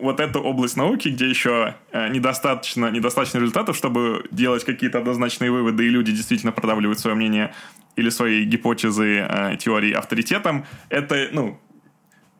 [0.00, 5.86] вот эту область науки, где еще э, недостаточно, недостаточно результатов, чтобы делать какие-то однозначные выводы,
[5.86, 7.54] и люди действительно продавливают свое мнение
[7.96, 11.60] или свои гипотезы, э, теории авторитетом, это, ну,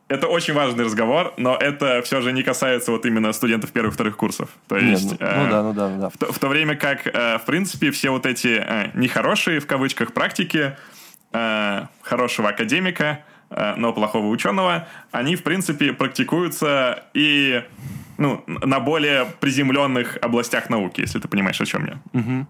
[0.09, 4.49] это очень важный разговор, но это все же не касается вот именно студентов первых-вторых курсов.
[4.67, 6.09] То есть, Нет, ну, э, ну да, ну да, ну да.
[6.09, 9.67] В, то, в то время как, э, в принципе, все вот эти э, нехорошие, в
[9.67, 10.75] кавычках, практики
[11.31, 17.63] э, хорошего академика, но плохого ученого, они, в принципе, практикуются и
[18.19, 22.19] ну, на более приземленных областях науки, если ты понимаешь, о чем я.
[22.19, 22.47] Угу.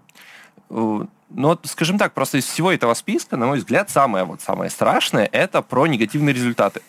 [1.30, 4.68] Ну, вот, скажем так, просто из всего этого списка, на мой взгляд, самое, вот, самое
[4.68, 6.82] страшное– это про негативные результаты.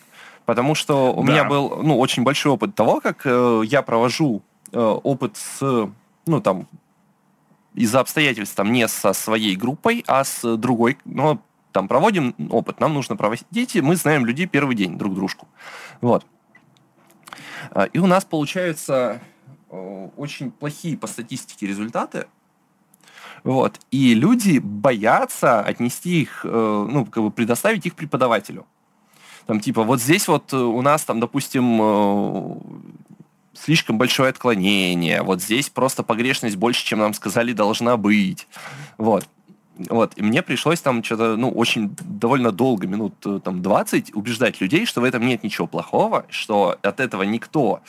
[0.46, 1.32] Потому что у да.
[1.32, 5.90] меня был ну, очень большой опыт того, как э, я провожу э, опыт с,
[6.26, 6.68] ну, там,
[7.76, 11.40] из-за обстоятельств, там, не со своей группой, а с другой, но
[11.72, 15.48] там проводим опыт, нам нужно проводить, мы знаем людей первый день друг дружку.
[16.02, 16.26] Вот.
[17.72, 19.22] А, и у нас получаются
[19.70, 22.28] э, очень плохие по статистике результаты.
[23.44, 23.80] Вот.
[23.90, 28.66] И люди боятся отнести их, э, ну, как бы предоставить их преподавателю.
[29.48, 32.56] Там, типа, вот здесь вот у нас, там, допустим, э,
[33.54, 38.48] слишком большое отклонение, вот здесь просто погрешность больше, чем нам сказали, должна быть.
[38.98, 39.28] Вот.
[39.90, 44.62] Вот, и мне пришлось там что-то, ну, очень довольно долго, минут э, там 20, убеждать
[44.62, 47.82] людей, что в этом нет ничего плохого, что от этого никто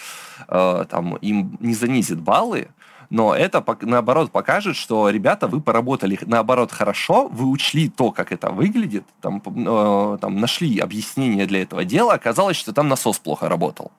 [0.48, 2.68] э, там им не занизит баллы,
[3.12, 8.50] но это, наоборот, покажет, что, ребята, вы поработали, наоборот, хорошо, вы учли то, как это
[8.50, 13.92] выглядит, там, э, там нашли объяснение для этого дела, оказалось, что там насос плохо работал.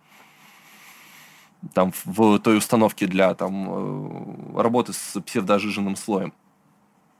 [1.73, 6.33] Там в той установке для там, э, работы с псевдожиженным слоем.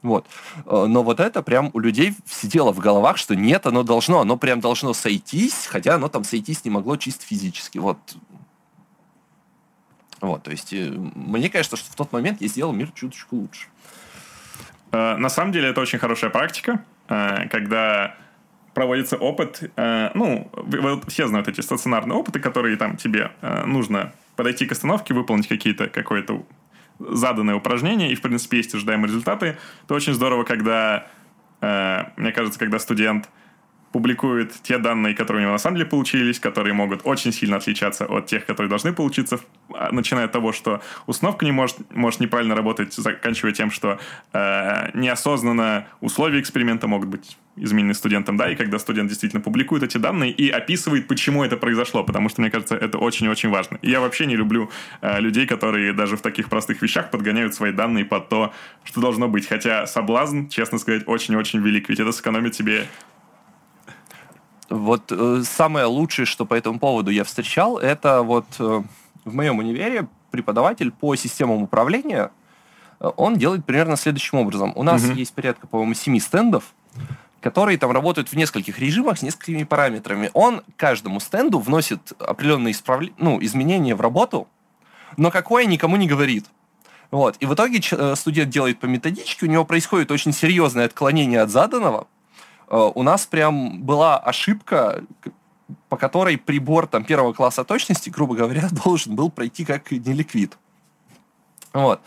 [0.04, 0.28] Вот.
[0.66, 4.38] Э, но вот это прям у людей сидело в головах, что нет, оно должно, оно
[4.38, 7.80] прям должно сойтись, хотя оно там сойтись не могло чисто физически.
[7.80, 7.98] Вот
[10.22, 13.68] вот, то есть, э, мне кажется, что в тот момент я сделал мир чуточку лучше.
[14.92, 18.16] Э, на самом деле, это очень хорошая практика, когда
[18.74, 20.50] проводится опыт, ну,
[21.08, 23.32] все знают эти стационарные опыты, которые там тебе
[23.66, 26.46] нужно подойти к остановке, выполнить какие-то, какое-то
[27.00, 31.08] заданное упражнение, и, в принципе, есть ожидаемые результаты, то очень здорово, когда,
[31.62, 33.30] мне кажется, когда студент
[33.94, 38.06] публикует те данные, которые у него на самом деле получились, которые могут очень сильно отличаться
[38.06, 39.40] от тех, которые должны получиться,
[39.72, 44.00] а, начиная от того, что установка не может, может неправильно работать, заканчивая тем, что
[44.34, 50.00] э, неосознанно условия эксперимента могут быть изменены студентом, да, и когда студент действительно публикует эти
[50.00, 53.78] данные и описывает, почему это произошло, потому что, мне кажется, это очень-очень важно.
[53.84, 57.72] И я вообще не люблю э, людей, которые даже в таких простых вещах подгоняют свои
[57.72, 58.54] данные под то,
[58.84, 62.88] что должно быть, хотя соблазн, честно сказать, очень-очень велик, ведь это сэкономит тебе
[64.70, 68.84] вот э, самое лучшее, что по этому поводу я встречал, это вот э,
[69.26, 72.32] в моем универе преподаватель по системам управления,
[73.00, 74.74] э, он делает примерно следующим образом.
[74.76, 75.14] У нас угу.
[75.14, 76.74] есть порядка, по-моему, семи стендов,
[77.42, 80.32] которые там работают в нескольких режимах с несколькими параметрами.
[80.34, 83.04] Он каждому стенду вносит определенные исправ...
[83.18, 84.48] ну, изменения в работу,
[85.18, 86.46] но какое никому не говорит.
[87.12, 87.36] Вот.
[87.40, 91.52] И в итоге э, студент делает по методичке, у него происходит очень серьезное отклонение от
[91.52, 92.08] заданного,
[92.70, 95.04] у нас прям была ошибка,
[95.90, 100.58] по которой прибор там, первого класса точности, грубо говоря, должен был пройти как неликвид.
[101.74, 102.02] Вот.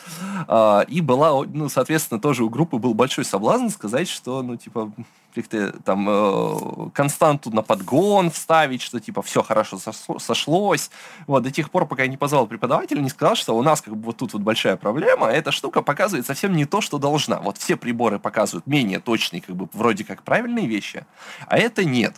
[0.47, 4.93] А, и была, ну, соответственно, тоже у группы был большой соблазн сказать, что, ну, типа,
[5.37, 9.79] как-то там э, константу на подгон вставить, что, типа, все хорошо
[10.19, 10.91] сошлось.
[11.27, 13.97] Вот, до тех пор, пока я не позвал преподавателя, не сказал, что у нас, как
[13.97, 17.39] бы, вот тут вот большая проблема, эта штука показывает совсем не то, что должна.
[17.41, 21.07] Вот все приборы показывают менее точные, как бы, вроде как правильные вещи,
[21.47, 22.17] а это нет.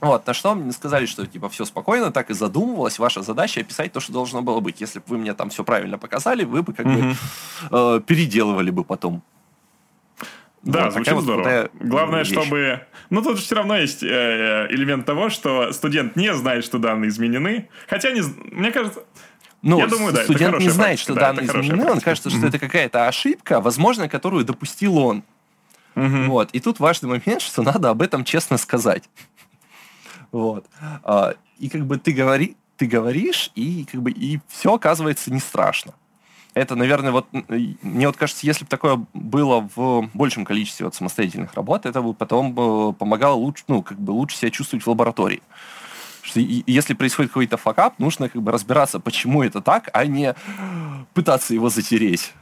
[0.00, 2.98] Вот, на что мне сказали, что типа все спокойно, так и задумывалась.
[2.98, 4.80] Ваша задача описать то, что должно было быть.
[4.80, 7.16] Если бы вы мне там все правильно показали, вы бы как mm-hmm.
[7.70, 9.22] бы э, переделывали бы потом.
[10.62, 11.70] Да, вот, звучит здорово.
[11.80, 12.32] Главное, вещь.
[12.32, 12.80] чтобы...
[13.10, 17.08] Ну, тут все равно есть э, э, элемент того, что студент не знает, что данные
[17.08, 17.68] изменены.
[17.88, 18.22] Хотя, не...
[18.52, 19.02] мне кажется...
[19.62, 21.92] Ну, я думаю, да, студент не знает, практика, что да, данные изменены, практика.
[21.92, 22.48] он кажется, что mm-hmm.
[22.48, 25.24] это какая-то ошибка, возможно, которую допустил он.
[25.94, 26.26] Mm-hmm.
[26.26, 26.50] Вот.
[26.52, 29.04] И тут важный момент, что надо об этом честно сказать.
[30.30, 30.66] Вот.
[31.02, 35.40] А, и как бы ты, говори, ты говоришь, и как бы и все оказывается не
[35.40, 35.94] страшно.
[36.58, 37.26] Это, наверное, вот
[37.82, 42.14] мне вот кажется, если бы такое было в большем количестве вот самостоятельных работ, это бы
[42.14, 45.40] потом бы помогало лучше, ну, как бы лучше себя чувствовать в лаборатории.
[46.22, 50.34] Что если происходит какой-то факап, нужно как бы разбираться, почему это так, а не
[51.14, 52.34] пытаться его затереть.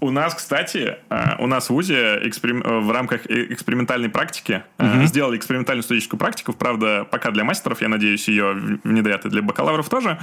[0.00, 2.62] У нас, кстати, э, у нас в эксперим...
[2.62, 5.04] Э, в рамках э, экспериментальной практики угу.
[5.04, 8.52] сделали экспериментальную студенческую практику, правда, пока для мастеров, я надеюсь, ее
[8.84, 10.18] внедрят и для бакалавров тоже.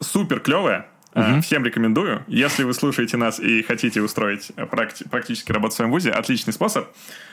[0.00, 0.89] Супер клевая.
[1.14, 1.40] Угу.
[1.40, 2.22] Всем рекомендую.
[2.28, 6.86] Если вы слушаете нас и хотите устроить практи- практически работу в своем ВУЗе, отличный способ.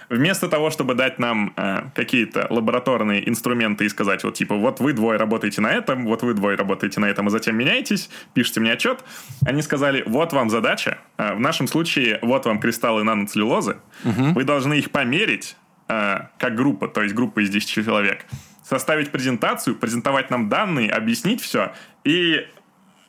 [0.10, 4.94] Вместо того, чтобы дать нам э, какие-то лабораторные инструменты и сказать, вот типа, вот вы
[4.94, 8.72] двое работаете на этом, вот вы двое работаете на этом, а затем меняетесь, пишите мне
[8.72, 9.04] отчет,
[9.46, 14.32] они сказали, вот вам задача, э, в нашем случае, вот вам кристаллы наноцеллюлозы, угу.
[14.34, 15.58] вы должны их померить,
[15.90, 18.25] э, как группа, то есть группа из 10 человек,
[18.63, 21.73] составить презентацию, презентовать нам данные, объяснить все,
[22.06, 22.48] и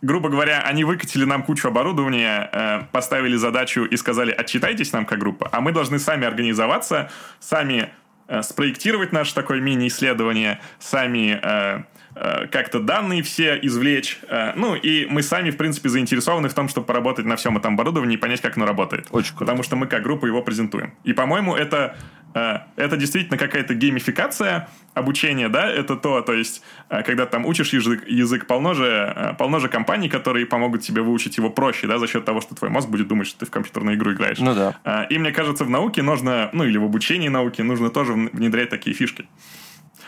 [0.02, 5.18] грубо говоря, они выкатили нам кучу оборудования, э, поставили задачу и сказали, отчитайтесь нам как
[5.18, 7.90] группа, а мы должны сами организоваться, сами
[8.28, 11.82] э, спроектировать наше такое мини-исследование, сами э,
[12.14, 14.18] как-то данные все извлечь.
[14.28, 17.74] Э, ну, и мы сами, в принципе, заинтересованы в том, чтобы поработать на всем этом
[17.74, 19.06] оборудовании и понять, как оно работает.
[19.10, 19.44] Очень круто.
[19.46, 20.94] Потому что мы как группа его презентуем.
[21.04, 21.96] И, по-моему, это
[22.34, 27.72] Э, это действительно какая-то геймификация обучения, да, это то, то есть, э, когда там учишь
[27.72, 31.98] язык, язык полно, же, э, полно же компаний, которые помогут тебе выучить его проще, да,
[31.98, 34.38] за счет того, что твой мозг будет думать, что ты в компьютерную игру играешь.
[34.38, 35.04] Ну да.
[35.04, 38.94] И мне кажется, в науке нужно, ну или в обучении науки нужно тоже внедрять такие
[38.94, 39.26] фишки.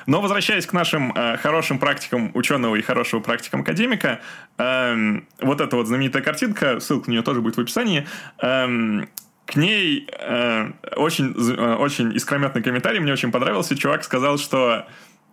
[0.07, 4.21] Но возвращаясь к нашим э, хорошим практикам ученого и хорошего практикам академика,
[4.59, 8.07] э, вот эта вот знаменитая картинка, ссылка на нее тоже будет в описании,
[8.43, 9.07] э,
[9.47, 13.77] к ней э, очень, э, очень искрометный комментарий, мне очень понравился.
[13.77, 14.87] Чувак сказал, что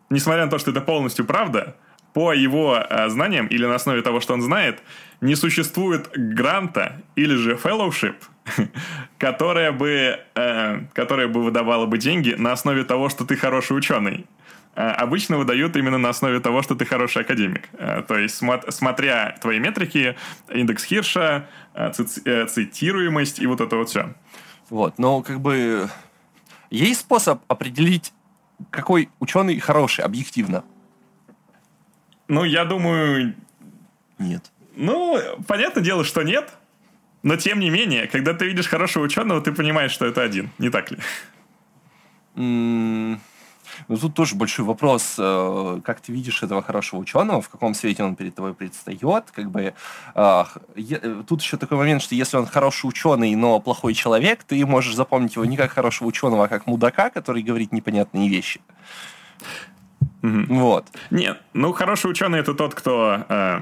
[0.10, 1.76] несмотря на то, что это полностью правда,
[2.14, 4.82] по его э, знаниям или на основе того, что он знает,
[5.22, 8.16] не существует гранта или же fellowship,
[9.20, 14.26] которая бы, э, которая бы выдавала бы деньги на основе того, что ты хороший ученый.
[14.78, 17.68] Э, обычно выдают именно на основе того, что ты хороший академик.
[17.74, 20.16] Э, то есть, смо- смотря твои метрики,
[20.54, 24.14] индекс Хирша, э, ци- цитируемость и вот это вот все.
[24.70, 25.90] Вот, но как бы
[26.70, 28.14] есть способ определить,
[28.70, 30.64] какой ученый хороший, объективно?
[32.28, 33.34] Ну, я думаю...
[34.20, 34.52] Нет.
[34.76, 36.54] Ну, понятное дело, что нет.
[37.24, 40.70] Но тем не менее, когда ты видишь хорошего ученого, ты понимаешь, что это один, не
[40.70, 41.00] так ли?
[43.80, 47.74] М, Ну, тут тоже большой вопрос, э, как ты видишь этого хорошего ученого, в каком
[47.74, 49.26] свете он перед тобой предстает.
[49.34, 49.74] Как бы,
[50.16, 50.44] э,
[51.28, 55.36] тут еще такой момент, что если он хороший ученый, но плохой человек, ты можешь запомнить
[55.36, 58.62] его не как хорошего ученого, а как мудака, который говорит непонятные вещи.
[60.22, 60.86] Вот.
[61.12, 63.26] Нет, ну хороший ученый это тот, кто...
[63.30, 63.62] э,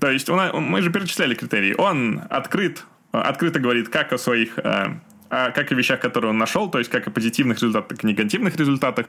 [0.00, 1.74] то есть нас- мы же перечисляли критерии.
[1.78, 4.58] Он открыт, открыто говорит как о своих...
[4.58, 4.98] э,
[5.28, 8.06] о- как о вещах, которые он нашел, то есть как о позитивных результатах, так и
[8.08, 9.06] негативных результатах.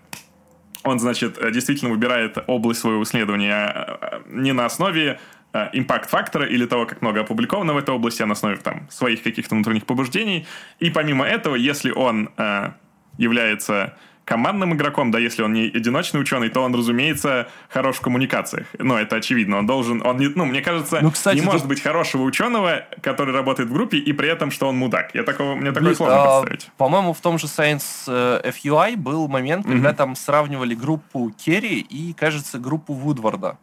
[0.83, 5.19] Он, значит, э, действительно выбирает область своего исследования э, не на основе
[5.53, 9.23] э, импакт-фактора или того, как много опубликовано в этой области, а на основе там, своих
[9.23, 10.45] каких-то внутренних побуждений.
[10.79, 12.71] И помимо этого, если он э,
[13.17, 13.95] является
[14.25, 18.67] командным игроком, да, если он не одиночный ученый, то он, разумеется, хорош в коммуникациях.
[18.79, 19.57] Ну, это очевидно.
[19.57, 22.85] Он должен, он не, ну, мне кажется, Ну, кстати, не тут- может быть хорошего ученого,
[23.01, 25.13] который работает в группе, и при этом, что он мудак.
[25.13, 26.71] Я такого, мне такое Блин, сложно а, представить.
[26.77, 29.97] По-моему, в том же Science э, FUI был момент, когда Мгм.
[29.97, 33.57] там сравнивали группу Керри и, кажется, группу Вудварда.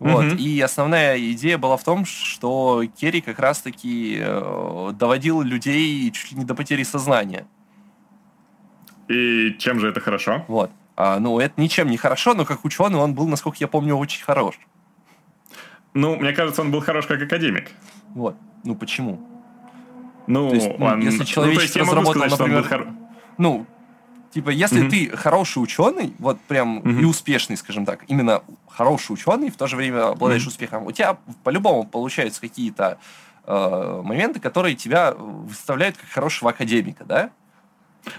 [0.00, 0.24] Вот.
[0.24, 0.36] Мгм.
[0.36, 6.38] И основная идея была в том, что Керри как раз-таки э, доводил людей чуть ли
[6.38, 7.46] не до потери сознания.
[9.08, 10.44] И чем же это хорошо?
[10.48, 10.70] Вот.
[10.96, 14.22] А, ну, это ничем не хорошо, но как ученый он был, насколько я помню, очень
[14.22, 14.58] хорош.
[15.92, 17.70] Ну, мне кажется, он был хорош как академик.
[18.14, 18.36] Вот.
[18.64, 19.20] Ну, почему?
[20.26, 21.00] Ну, То есть, ну, он...
[21.00, 22.96] если ну, то есть я могу сказать, что он был например, хоро-
[23.38, 23.66] Ну,
[24.32, 24.90] типа, если Мгм.
[24.90, 27.00] ты хороший ученый, вот прям Мгм.
[27.00, 30.48] и успешный, скажем так, именно хороший ученый, в то же время обладаешь Мгм.
[30.48, 32.98] успехом, у тебя по-любому получаются какие-то
[33.46, 37.30] э, моменты, которые тебя выставляют как хорошего академика, да?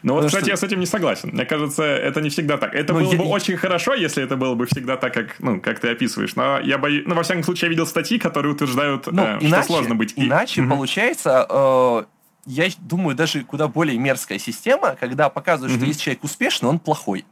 [0.03, 1.29] Ну вот, кстати, что- я с этим не согласен.
[1.33, 2.73] Мне кажется, это не всегда так.
[2.73, 5.59] Это Ну, было я- бы очень хорошо, если это было бы всегда так, как, ну,
[5.61, 6.35] как ты описываешь.
[6.35, 7.03] Но я боюсь...
[7.05, 10.13] Ну, во всяком случае, я видел статьи, которые утверждают, Ну, э, иначе, что сложно быть...
[10.17, 10.71] и- иначе Мгм.
[10.71, 12.03] получается, э,
[12.47, 15.87] я думаю, даже куда более мерзкая система, когда показывают, что Мгм.
[15.87, 17.25] есть человек успешный, он плохой.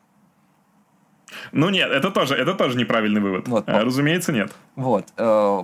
[1.52, 3.48] Ну нет, это тоже, это тоже неправильный вывод.
[3.48, 3.68] Вот.
[3.68, 4.52] Э, Разумеется, нет.
[4.76, 5.08] Вот.
[5.18, 5.64] э,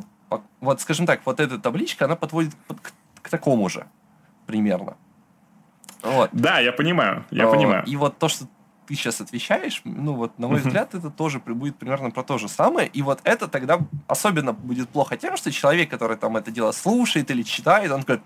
[0.62, 3.86] вот, скажем так, вот эта табличка, она подводит под- к, к такому же
[4.48, 4.98] примерно.
[6.04, 6.30] Вот.
[6.34, 7.84] Да, я понимаю, я Э, понимаю.
[7.86, 8.46] И вот то, что
[8.88, 10.68] ты сейчас отвечаешь, ну вот, на мой Мгм.
[10.68, 12.88] взгляд, это тоже будет примерно про то же самое.
[12.88, 17.30] И вот это тогда особенно будет плохо тем, что человек, который там это дело слушает
[17.30, 18.24] или читает, он такой,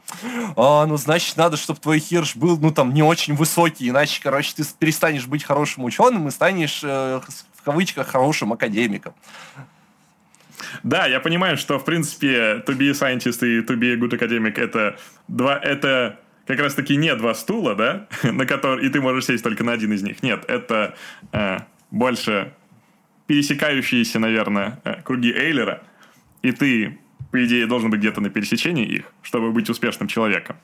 [0.56, 4.54] а, ну, значит, надо, чтобы твой хирш был, ну, там, не очень высокий, иначе, короче,
[4.56, 7.20] ты перестанешь быть хорошим ученым и станешь, э,
[7.56, 9.14] в кавычках, хорошим академиком.
[10.84, 14.12] Да, я понимаю, что, в принципе, to be a scientist и to be a good
[14.18, 14.98] academic это
[15.28, 19.64] два, это как раз-таки не два стула, да, на которые, и ты можешь сесть только
[19.64, 20.24] на один из них.
[20.24, 20.96] Нет, это
[21.32, 21.60] э,
[21.92, 22.54] больше
[23.28, 25.84] пересекающиеся, наверное, э, круги Эйлера,
[26.42, 27.00] и ты,
[27.32, 30.58] по идее, должен быть где-то на пересечении их, чтобы быть успешным человеком.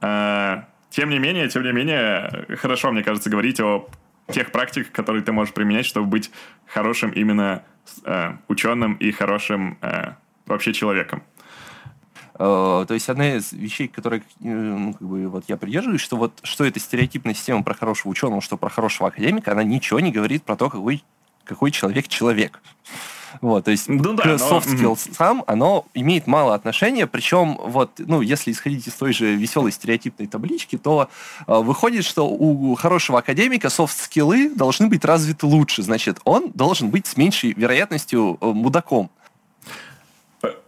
[0.00, 3.88] Э, тем не менее, тем не менее, хорошо, мне кажется, говорить о
[4.30, 6.30] тех практиках, которые ты можешь применять, чтобы быть
[6.66, 7.64] хорошим именно
[8.04, 10.12] э, ученым и хорошим э,
[10.46, 11.22] вообще человеком.
[12.42, 16.16] Э, То есть одна из вещей, которые, э, ну, как бы, вот я придерживаюсь, что
[16.16, 20.10] вот что это стереотипная система про хорошего ученого, что про хорошего академика, она ничего не
[20.10, 21.04] говорит про то, какой,
[21.44, 22.62] какой человек человек.
[23.42, 27.92] Вот, то есть Ну да, к soft skills сам, оно имеет мало отношения, причем вот,
[27.98, 31.10] ну, если исходить из той же веселой стереотипной таблички, то
[31.46, 37.06] э, выходит, что у хорошего академика софт-скиллы должны быть развиты лучше, значит, он должен быть
[37.06, 39.10] с меньшей вероятностью э, мудаком.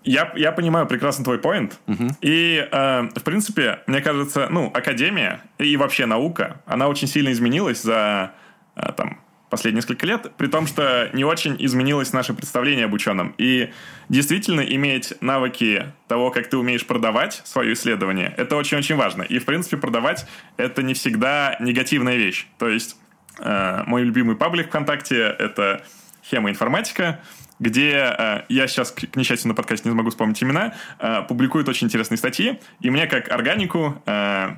[0.04, 1.78] Я, я понимаю прекрасно твой поинт.
[2.20, 7.82] И, э, в принципе, мне кажется, ну, академия и вообще наука, она очень сильно изменилась
[7.82, 8.32] за
[8.74, 9.20] э, там,
[9.52, 13.34] последние несколько лет, при том, что не очень изменилось наше представление об ученом.
[13.36, 13.70] И
[14.08, 19.22] действительно иметь навыки того, как ты умеешь продавать свое исследование, это очень-очень важно.
[19.22, 20.26] И, в принципе, продавать—
[20.56, 22.46] это не всегда негативная вещь.
[22.58, 22.96] То есть
[23.38, 25.84] э, мой любимый паблик ВКонтакте— это
[26.24, 27.20] «Хема информатика»,
[27.62, 31.86] где э, я сейчас, к, несчастью, на подкасте не смогу вспомнить имена, э, публикуют очень
[31.86, 34.56] интересные статьи, и мне как органику э,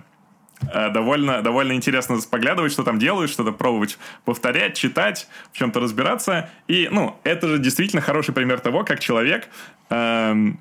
[0.62, 6.48] довольно, довольно интересно поглядывать, что там делают, что-то пробовать повторять, читать, в чем-то разбираться.
[6.66, 9.48] И, ну, это же действительно хороший пример того, как человек...
[9.90, 10.60] Эм,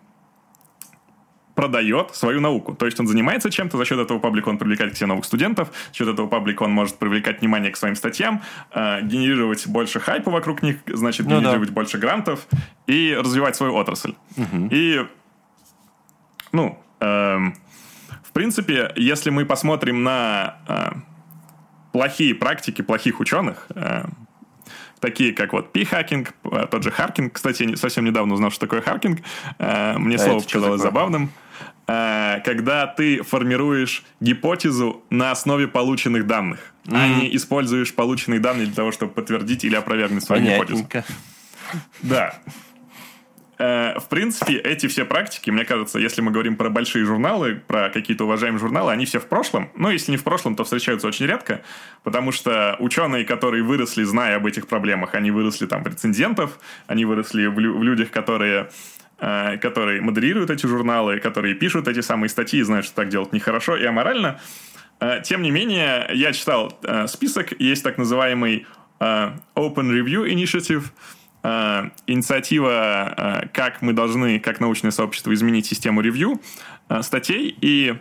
[1.56, 2.74] продает свою науку.
[2.76, 5.72] То есть он занимается чем-то, за счет этого паблика он привлекает к себе новых студентов,
[5.89, 8.41] за счет этого паблика он может привлекать внимание к своим статьям,
[8.72, 11.76] э, генерировать больше хайпа вокруг них, значит, ну, генерировать да.
[11.76, 12.47] больше грантов
[12.88, 14.16] и развивать свою отрасль.
[14.38, 14.70] Угу.
[14.72, 15.06] И,
[16.51, 17.38] ну, э,
[18.24, 20.91] в принципе, если мы посмотрим на э,
[21.91, 24.06] плохие практики плохих ученых, э,
[25.04, 27.34] такие как вот p-hacking, э, тот же HARKing.
[27.34, 29.20] Кстати, я совсем недавно узнал, что такое HARKing.
[29.60, 31.30] Э, мне а слово показалось забавным.
[31.88, 36.97] Э, когда ты формируешь гипотезу на основе полученных данных, mm-hmm.
[36.97, 40.88] а не используешь полученные данные для того, чтобы подтвердить или опровергнуть свою гипотезу.
[42.01, 42.36] Да.
[43.64, 47.89] Э, в принципе, эти все практики, мне кажется, если мы говорим про большие журналы, про
[47.89, 49.70] какие-то уважаемые журналы, они все в прошлом.
[49.78, 51.61] Но если не в прошлом, то встречаются очень редко,
[52.03, 57.05] потому что ученые, которые выросли, зная об этих проблемах, они выросли там в рецензентов, они
[57.05, 58.70] выросли в, лю- в людях, которые
[59.20, 63.32] Э, которые модерируют эти журналы, которые пишут эти самые статьи и знают, что так делать
[63.32, 64.41] нехорошо и аморально.
[64.99, 68.66] Э, тем не менее, я читал список, есть так называемый
[68.99, 70.84] Open Review Initiative,
[71.44, 76.39] инициатива, как мы должны, как научное сообщество, изменить систему ревью
[77.02, 77.58] статей.
[77.60, 77.96] И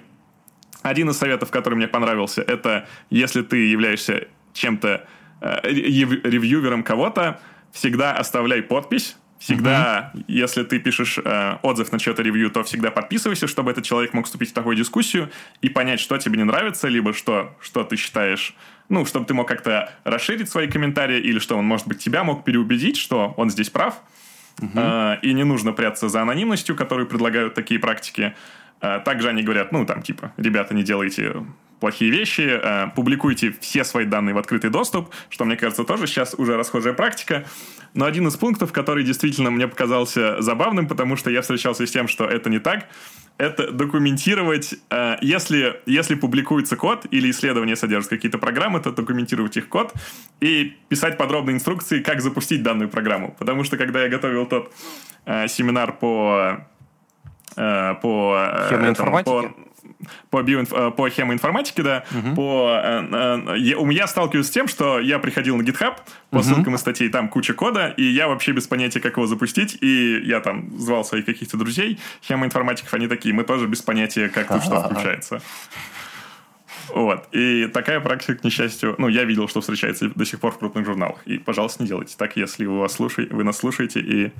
[0.82, 5.06] один из советов, который мне понравился, это если ты являешься чем-то
[5.64, 7.40] ревьювером кого-то,
[7.72, 10.22] всегда оставляй подпись Всегда, угу.
[10.28, 14.26] если ты пишешь э, отзыв на чье-то ревью, то всегда подписывайся, чтобы этот человек мог
[14.26, 18.54] вступить в такую дискуссию и понять, что тебе не нравится, либо что, что ты считаешь,
[18.88, 22.44] ну, чтобы ты мог как-то расширить свои комментарии, или что он, может быть, тебя мог
[22.44, 24.00] переубедить, что он здесь прав.
[24.60, 24.70] Угу.
[24.76, 28.36] Э, и не нужно прятаться за анонимностью, которую предлагают такие практики.
[28.80, 31.44] Э, также они говорят, ну, там, типа, ребята, не делайте
[31.82, 36.32] плохие вещи, э, публикуйте все свои данные в открытый доступ, что, мне кажется, тоже сейчас
[36.38, 37.44] уже расхожая практика.
[37.92, 42.06] Но один из пунктов, который действительно мне показался забавным, потому что я встречался с тем,
[42.06, 42.86] что это не так,
[43.36, 49.68] это документировать, э, если, если публикуется код или исследование содержит какие-то программы, то документировать их
[49.68, 49.92] код
[50.40, 53.34] и писать подробные инструкции, как запустить данную программу.
[53.36, 54.72] Потому что когда я готовил тот
[55.26, 56.58] э, семинар по
[57.56, 58.36] э, по,
[58.70, 59.52] э, этому, по
[60.30, 60.72] по, биоинф...
[60.72, 62.34] Э, по хемоинформатике, да, угу.
[62.34, 62.80] по...
[62.82, 65.96] Э, я, у меня сталкиваюсь с тем, что я приходил на GitHub
[66.30, 66.42] по угу.
[66.42, 70.20] ссылкам из статей, там куча кода, и я вообще без понятия, как его запустить, и
[70.24, 74.62] я там звал своих каких-то друзей, хемоинформатиков, они такие, мы тоже без понятия, как тут
[74.62, 75.42] что включается.
[76.88, 77.28] Вот.
[77.32, 80.84] И такая практика, к несчастью, ну, я видел, что встречается до сих пор в крупных
[80.84, 81.18] журналах.
[81.26, 84.32] И, пожалуйста, не делайте так, если вы, вас слушаете, вы нас слушаете и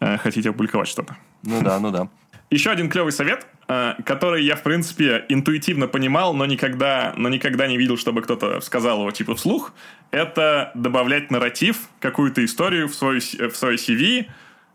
[0.00, 1.16] э, хотите опубликовать что-то.
[1.42, 2.08] Ну да, ну да.
[2.50, 7.68] Еще один клевый совет, э, который я, в принципе, интуитивно понимал, но никогда, но никогда
[7.68, 9.72] не видел, чтобы кто-то сказал его типа вслух,
[10.10, 14.26] это добавлять нарратив, какую-то историю в свою, в свою CV,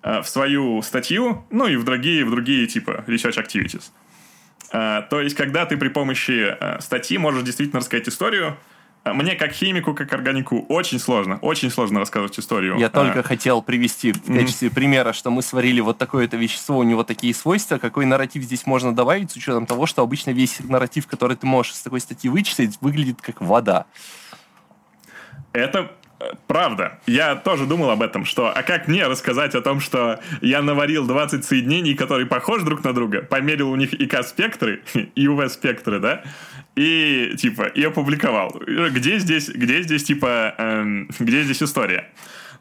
[0.03, 3.91] э, в свою статью, ну и в другие, в другие типа research activities.
[4.71, 8.57] Э, то есть, когда ты при помощи статьи можешь действительно рассказать историю,
[9.13, 12.77] мне, как химику, как органику, очень сложно, очень сложно рассказывать историю.
[12.77, 12.89] Я а...
[12.89, 14.73] только хотел привести в качестве mm-hmm.
[14.73, 18.95] примера, что мы сварили вот такое-то вещество, у него такие свойства, какой нарратив здесь можно
[18.95, 22.77] добавить, с учетом того, что обычно весь нарратив, который ты можешь с такой статьи вычислить,
[22.81, 23.85] выглядит как вода.
[25.53, 25.91] Это
[26.47, 26.99] правда.
[27.05, 31.05] Я тоже думал об этом, что а как мне рассказать о том, что я наварил
[31.05, 34.83] 20 соединений, которые похожи друг на друга, померил у них ИК-спектры
[35.15, 36.23] и УВ-спектры, да,
[36.76, 38.49] и типа, и опубликовал.
[38.65, 42.09] Где здесь, где здесь типа, эм, где здесь история?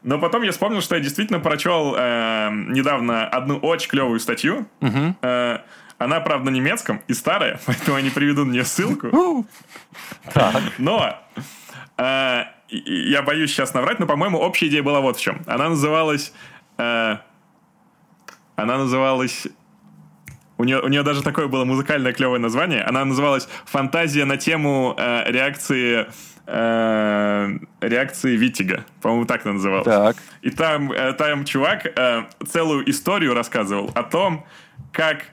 [0.03, 4.67] Но потом я вспомнил, что я действительно прочел э, недавно одну очень клевую статью.
[4.81, 5.15] Угу.
[5.21, 5.59] Э,
[5.97, 9.07] она, правда, на немецком и старая, поэтому я не приведу мне ссылку.
[10.77, 11.17] Но
[11.97, 15.41] э, я боюсь сейчас наврать, но, по-моему, общая идея была вот в чем.
[15.47, 16.33] Она называлась...
[16.77, 17.17] Э,
[18.55, 19.47] она называлась...
[20.57, 22.81] У нее, у нее даже такое было музыкальное клевое название.
[22.83, 26.07] Она называлась «Фантазия на тему э, реакции...»
[26.47, 28.85] э, реакции Витига.
[29.01, 29.85] По-моему, так она называлась.
[29.85, 30.15] Так.
[30.41, 34.45] И там, э, там чувак э, целую историю рассказывал о том,
[34.91, 35.25] как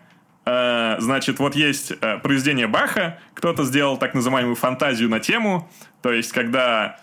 [0.44, 5.70] Uh, значит, вот есть uh, произведение Баха, кто-то сделал так называемую фантазию на тему,
[6.02, 6.98] то есть, когда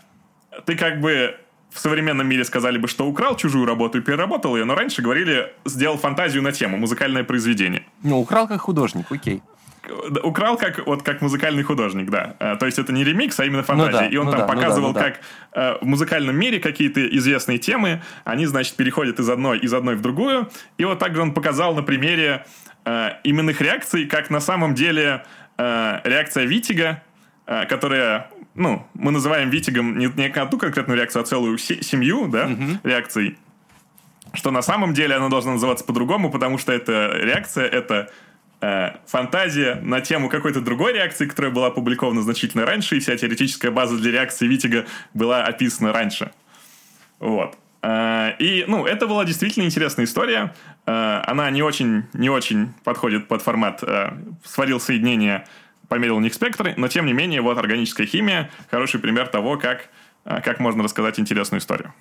[0.65, 1.37] ты как бы
[1.71, 5.53] в современном мире сказали бы, что украл чужую работу и переработал ее, но раньше говорили,
[5.65, 7.83] сделал фантазию на тему, музыкальное произведение.
[8.03, 9.41] Ну, украл как художник, окей.
[10.23, 12.35] Украл как, вот, как музыкальный художник, да.
[12.39, 13.91] А, то есть это не ремикс, а именно фантазия.
[13.91, 15.19] Ну, да, и он ну, там да, показывал, ну, да, ну, как
[15.51, 20.01] а, в музыкальном мире какие-то известные темы, они, значит, переходят из одной, из одной в
[20.01, 20.49] другую.
[20.77, 22.45] И вот также он показал на примере
[22.85, 25.23] а, именных реакций, как на самом деле
[25.57, 27.01] а, реакция Витига
[27.45, 32.47] э, которая, ну, мы называем Витигом не, не одну конкретную реакцию, а целую семью, да,
[32.47, 32.79] угу.
[32.83, 33.37] реакций,
[34.33, 38.11] что на самом деле она должна называться по-другому, потому что эта реакция— это
[38.61, 43.71] э, фантазия на тему какой-то другой реакции, которая была опубликована значительно раньше, и вся теоретическая
[43.71, 46.31] база для реакции Витига была описана раньше.
[47.19, 47.57] Вот.
[47.81, 50.53] Э, и, ну, это была действительно интересная история.
[50.85, 54.11] Э, она не очень, не очень подходит под формат э,
[54.43, 55.47] «сварил соединение,
[55.89, 59.89] померил у них спектры», но, тем не менее, вот органическая химия– хороший пример того, как,
[60.23, 61.93] как можно рассказать интересную историю.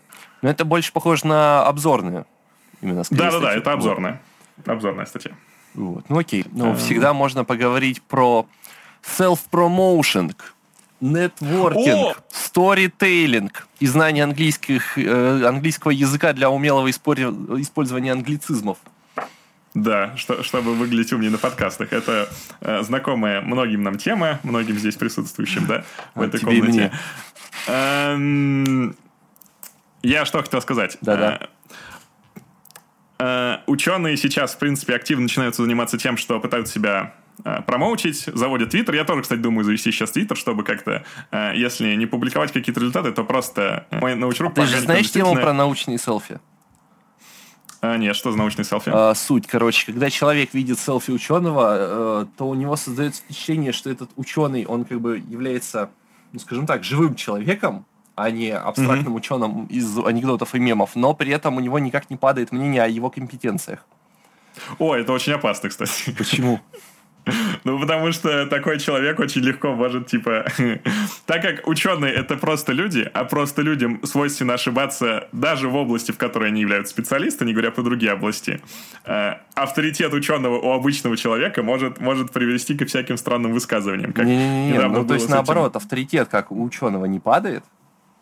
[0.42, 2.26] Но это больше похоже на обзорную.
[2.80, 4.22] Именно Да-да-да, это обзорная.
[4.64, 5.32] Обзорная статья.
[5.74, 6.08] Вот.
[6.08, 6.44] Ну окей.
[6.52, 8.46] Но всегда можно поговорить про
[9.18, 10.34] self-promotion,
[11.00, 18.78] Нетворкинг, сторитейлинг и знание английских, э, английского языка для умелого использования англицизмов.
[19.82, 21.92] Да, что, чтобы выглядеть умнее на подкастах.
[21.92, 22.28] Это
[22.60, 26.92] э, знакомая многим нам тема, многим здесь присутствующим, да, в а этой комнате.
[27.66, 28.96] Эм,
[30.02, 30.98] я что хотел сказать.
[31.00, 31.48] Да-да.
[33.18, 37.14] Э, э, ученые сейчас, в принципе, активно начинают заниматься тем, что пытаются себя
[37.44, 38.94] Э, промоутить, заводят Твиттер.
[38.94, 43.12] Я тоже, кстати, думаю завести сейчас Твиттер, чтобы как-то, э, если не публиковать какие-то результаты,
[43.12, 44.54] то просто мой научрук...
[44.54, 46.40] Ты же знаешь тему про научные селфи?
[47.80, 48.90] А, нет, что за научный селфи?
[48.92, 53.88] А, суть, короче, когда человек видит селфи ученого, э, то у него создается впечатление, что
[53.90, 55.90] этот ученый, он как бы является,
[56.32, 59.16] ну, скажем так, живым человеком, а не абстрактным mm-hmm.
[59.16, 62.88] ученым из анекдотов и мемов, но при этом у него никак не падает мнение о
[62.88, 63.86] его компетенциях.
[64.80, 66.10] О, это очень опасно, кстати.
[66.16, 66.60] Почему?
[67.64, 70.46] Ну, потому что такой человек очень легко может, типа...
[71.26, 76.18] так как ученые— это просто люди, а просто людям свойственно ошибаться даже в области, в
[76.18, 78.60] которой они являются специалистами, не говоря про другие области,
[79.04, 84.12] э, авторитет ученого у обычного человека может, может привести к всяким странным высказываниям.
[84.16, 87.64] Не-не-не, ну, то есть, наоборот, авторитет как у ученого не падает,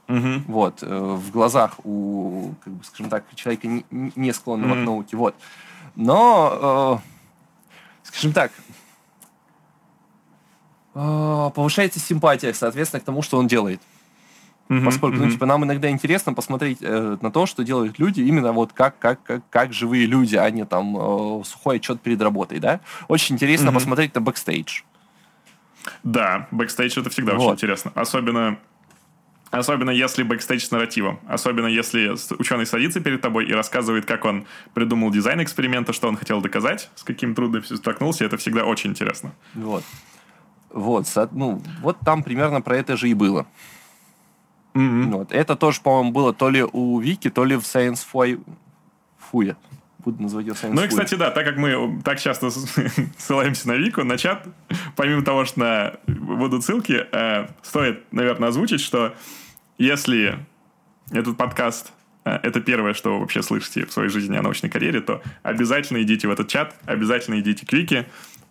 [0.09, 0.43] Угу.
[0.47, 4.81] Вот, э, в глазах у, как бы, скажем так, человека не, не склонного угу.
[4.81, 5.35] к науке, вот.
[5.97, 8.53] Но, э, скажем так,
[11.55, 13.81] повышается симпатия, соответственно, к тому, что он делает.
[14.69, 15.27] Mm-hmm, Поскольку, mm-hmm.
[15.27, 18.99] ну, типа, нам иногда интересно посмотреть э, на то, что делают люди, именно вот как,
[18.99, 22.81] как, как, как живые люди, а не там э, сухой отчет перед работой, да?
[23.07, 23.75] Очень интересно mm-hmm.
[23.75, 24.81] посмотреть на бэкстейдж.
[26.03, 27.43] Да, бэкстейдж это всегда вот.
[27.43, 27.93] очень интересно.
[27.95, 28.59] Особенно,
[29.53, 31.21] особенно если бэкстейдж с нарративом.
[31.29, 36.17] Особенно если ученый садится перед тобой и рассказывает, как он придумал дизайн эксперимента, что он
[36.17, 38.25] хотел доказать, с каким трудностью столкнулся.
[38.25, 39.33] Это всегда очень интересно.
[39.55, 39.85] Вот.
[40.77, 43.47] Вот, ну, вот там примерно про это же и было.
[44.74, 45.11] Mm-hmm.
[45.11, 45.33] Вот.
[45.33, 48.39] Это тоже, по-моему, было то ли у Вики, то ли в Science Фуя.
[49.18, 49.57] Фуя.
[50.05, 52.51] Буду называть ее Science Ну и, кстати, да, так как мы так часто
[53.16, 54.47] ссылаемся на Вику, на чат,
[54.97, 55.93] помимо того, что на...
[56.07, 59.14] будут ссылки, э, стоит, наверное, озвучить, что
[59.79, 60.39] если
[61.11, 61.95] этот подкаст
[62.27, 66.03] э, это первое, что вы вообще слышите в своей жизни о научной карьере, то обязательно
[66.03, 68.07] идите в этот чат, обязательно идите к Вике,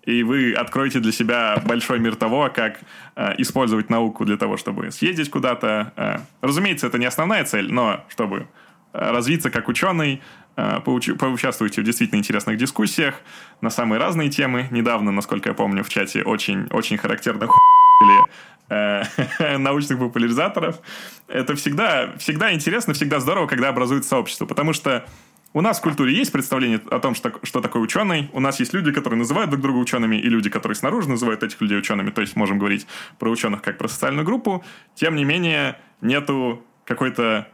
[0.05, 2.79] и вы откроете для себя большой мир того, как
[3.15, 5.93] э, использовать науку для того, чтобы съездить куда-то.
[5.95, 8.47] Э, разумеется, это не основная цель, но чтобы
[8.93, 10.21] э, развиться как ученый,
[10.57, 13.15] э, поучу, поучаствуйте в действительно интересных дискуссиях
[13.61, 14.67] на самые разные темы.
[14.71, 17.47] Недавно, насколько я помню, в чате очень, очень характерно
[18.01, 18.25] или
[18.69, 20.79] э, научных популяризаторов.
[21.27, 25.05] Это всегда, всегда интересно, всегда здорово, когда образуется сообщество, потому что
[25.55, 28.29] у нас в культуре есть представление о том, что, что такое ученый.
[28.33, 31.61] У нас есть люди, которые называют друг друга учеными, и люди, которые снаружи называют этих
[31.61, 32.09] людей учеными.
[32.09, 32.85] То есть можем говорить
[33.19, 34.65] про ученых как про социальную группу.
[34.95, 37.47] Тем не менее, нету какой-то,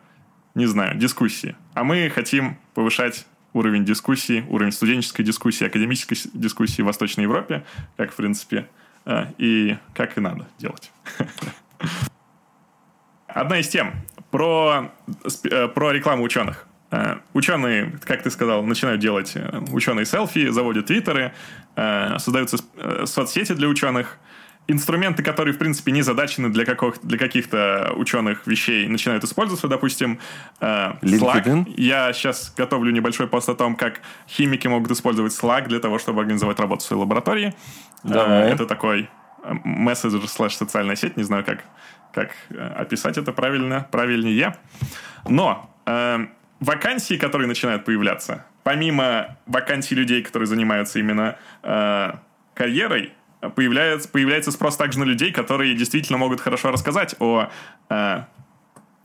[0.55, 1.55] не знаю, дискуссии.
[1.75, 7.63] А мы хотим повышать уровень дискуссии, уровень студенческой дискуссии, академической дискуссии в Восточной Европе,
[7.97, 8.67] как, в принципе,
[9.05, 10.91] э, и как и надо делать.
[13.27, 13.93] Одна из тем
[14.31, 14.91] про,
[15.43, 16.67] э, про рекламу ученых.
[17.33, 21.33] Э, ученые, как ты сказал, начинают делать э, ученые селфи, заводят твиттеры,
[21.75, 22.57] э, создаются
[23.05, 24.17] соцсети для ученых.
[24.67, 30.19] Инструменты, которые, в принципе, не задачены для, каких- для каких-то ученых вещей, начинают использоваться, допустим,
[30.61, 31.73] Slack.
[31.77, 36.21] Я сейчас готовлю небольшой пост о том, как химики могут использовать Slack для того, чтобы
[36.21, 37.55] организовать работу в своей лаборатории.
[38.03, 38.51] Давай.
[38.51, 39.09] Это такой
[39.63, 41.63] мессенджер слэш социальная сеть, не знаю, как,
[42.13, 42.29] как
[42.77, 44.55] описать это правильно, правильнее.
[45.27, 45.75] Но
[46.61, 52.11] вакансии, которые начинают появляться, помимо вакансий людей, которые занимаются именно э,
[52.53, 53.13] карьерой,
[53.55, 57.49] появляется, появляется спрос также на людей, которые действительно могут хорошо рассказать о,
[57.89, 58.23] э,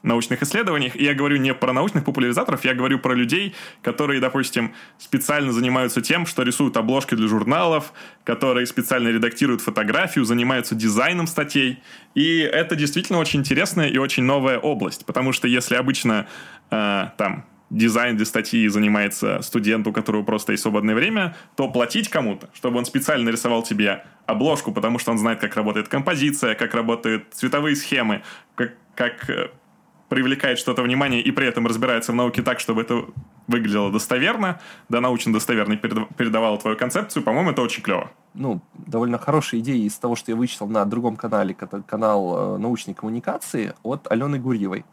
[0.07, 0.97] научных исследованиях.
[0.97, 6.01] И я говорю не про научных популяризаторов, я говорю про людей, которые, допустим, специально занимаются
[6.01, 7.93] тем, что рисуют обложки для журналов,
[8.25, 11.83] которые специально редактируют фотографию, занимаются дизайном статей.
[12.15, 16.27] И это действительно очень интересная и очень новая область, потому что если обычно
[16.71, 22.09] э, там дизайн для статьи занимается студент, у которого просто есть свободное время, то платить
[22.09, 26.75] кому-то, чтобы он специально рисовал тебе обложку, потому что он знает, как работает композиция, как
[26.75, 28.23] работают цветовые схемы,
[28.55, 29.51] как, как э,
[30.09, 33.05] привлекает что-то внимание и при этом разбирается в науке так, чтобы это
[33.47, 38.11] выглядело достоверно, да, научно достоверно передавало твою концепцию, по-моему, это очень клево.
[38.35, 42.95] Ну, довольно хорошая идея из того, что я вычитал на другом канале, канал э, научной
[42.95, 44.85] коммуникации от Алены Гурьевой.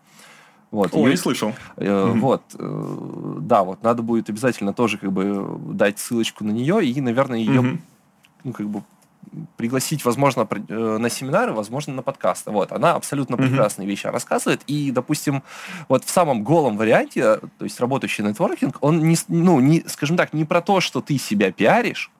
[0.71, 1.53] Вот, Ой, не слышал.
[1.77, 6.83] Э, Вот, э, да, вот надо будет обязательно тоже как бы дать ссылочку на нее
[6.83, 7.79] и, наверное, ее, mm-hmm.
[8.45, 8.83] ну, как бы
[9.57, 12.51] пригласить, возможно, э, на семинары, возможно, на подкасты.
[12.51, 13.47] Вот, она абсолютно mm-hmm.
[13.47, 14.61] прекрасные вещи рассказывает.
[14.67, 15.43] И, допустим,
[15.89, 20.33] вот в самом голом варианте, то есть работающий нетворкинг, он не, ну, не, скажем так,
[20.33, 22.11] не про то, что ты себя пиаришь,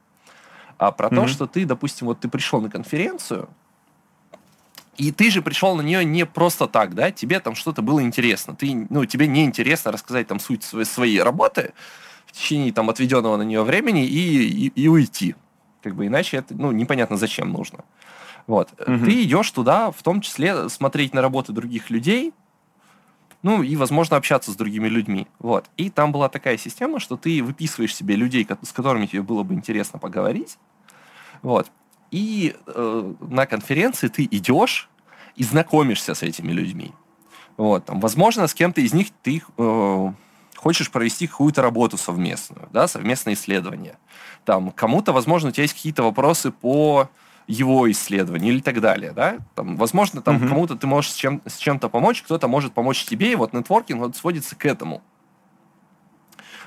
[0.78, 1.16] а про mm-hmm.
[1.16, 3.50] то, что ты, допустим, вот ты пришел на конференцию,
[4.98, 8.56] и ты же пришел на нее не просто так, да, тебе там что-то было интересно.
[8.56, 11.74] Ты, ну, тебе не интересно рассказать там суть своей, своей работы
[12.28, 15.36] в течение там отведенного на нее времени и, и, и уйти.
[15.84, 17.84] Как бы иначе это, ну, непонятно зачем нужно.
[18.48, 18.72] Вот.
[18.80, 19.06] Угу.
[19.06, 22.34] Ты идешь туда, в том числе смотреть на работы других людей,
[23.42, 25.28] ну и, возможно, общаться с другими людьми.
[25.40, 25.66] Вот.
[25.76, 29.54] И там была такая система, что ты выписываешь себе людей, с которыми тебе было бы
[29.54, 30.58] интересно поговорить.
[31.42, 31.70] Вот.
[32.10, 34.90] И э, на конференции ты идешь
[35.36, 36.94] и знакомишься с этими людьми.
[37.58, 40.14] Вот, там, возможно, с кем-то из них ты э,
[40.56, 43.98] хочешь провести какую-то работу совместную, да, совместное исследование.
[44.46, 47.10] Там, кому-то, возможно, у тебя есть какие-то вопросы по
[47.48, 49.38] его исследованию или так далее, да.
[49.56, 50.48] Там, возможно, там угу.
[50.48, 54.00] кому-то ты можешь с, чем, с чем-то помочь, кто-то может помочь тебе, и вот нетворкинг
[54.00, 55.02] вот сводится к этому.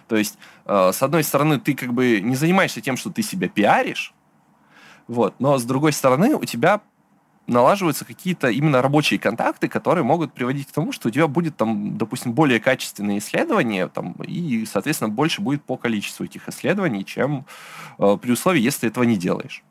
[0.08, 3.48] То есть, э, с одной стороны, ты как бы не занимаешься тем, что ты себя
[3.48, 4.14] пиаришь,
[5.08, 5.34] вот.
[5.38, 6.80] Но, с другой стороны, у тебя
[7.46, 11.96] налаживаются какие-то именно рабочие контакты, которые могут приводить к тому, что у тебя будет там,
[11.96, 17.46] допустим, более качественные исследования, там, и, соответственно, больше будет по количеству этих исследований, чем
[17.98, 19.62] э, при условии, если ты этого не делаешь.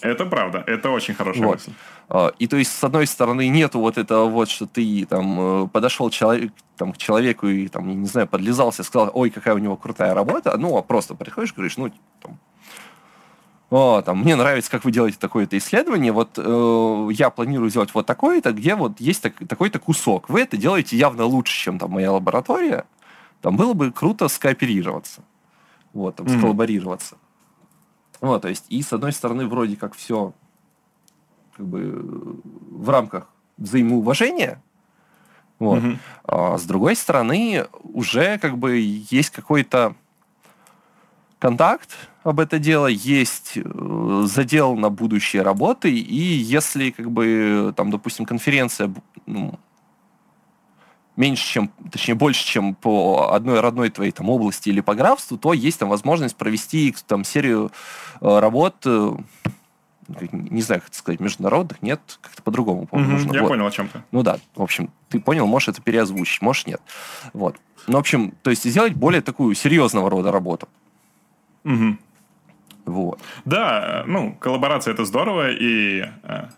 [0.00, 1.54] Это правда, это очень хорошая вот.
[1.54, 1.72] мысль.
[2.10, 5.68] Э, и то есть, с одной стороны, нету вот этого вот, что ты там э,
[5.68, 9.76] подошел человек, там, к человеку и, там, не знаю, подлизался, сказал, ой, какая у него
[9.76, 11.90] крутая работа, ну, а просто приходишь, говоришь, ну,
[12.20, 12.38] там,
[13.74, 18.06] о, там, мне нравится, как вы делаете такое-то исследование, вот э, я планирую сделать вот
[18.06, 20.28] такое-то, где вот есть так, такой-то кусок.
[20.28, 22.84] Вы это делаете явно лучше, чем там моя лаборатория.
[23.40, 25.22] Там было бы круто скооперироваться.
[25.92, 26.38] Вот, там, mm-hmm.
[26.38, 27.16] сколлаборироваться.
[28.20, 30.32] Вот, то есть, и с одной стороны, вроде как все
[31.56, 34.62] как бы в рамках взаимоуважения,
[35.58, 35.82] вот.
[35.82, 35.98] Mm-hmm.
[36.24, 39.96] А с другой стороны, уже как бы есть какой-то
[41.44, 41.90] контакт
[42.22, 48.24] об это дело, есть э, задел на будущие работы, и если, как бы, там, допустим,
[48.24, 48.90] конференция
[49.26, 49.58] ну,
[51.16, 55.52] меньше, чем, точнее, больше, чем по одной родной твоей там области или по графству, то
[55.52, 57.70] есть там возможность провести там серию
[58.22, 59.14] э, работ, э,
[60.32, 63.34] не знаю, как это сказать, международных, нет, как-то по-другому, по-моему, mm-hmm, нужно.
[63.34, 63.48] Я вот.
[63.48, 66.80] понял о чем то Ну да, в общем, ты понял, можешь это переозвучить, можешь нет.
[67.34, 67.56] Вот.
[67.86, 70.68] Ну, в общем, то есть сделать более такую серьезного рода работу.
[71.64, 71.98] Угу.
[72.86, 73.20] Вот.
[73.44, 76.48] Да, ну, коллаборация это здорово, и э,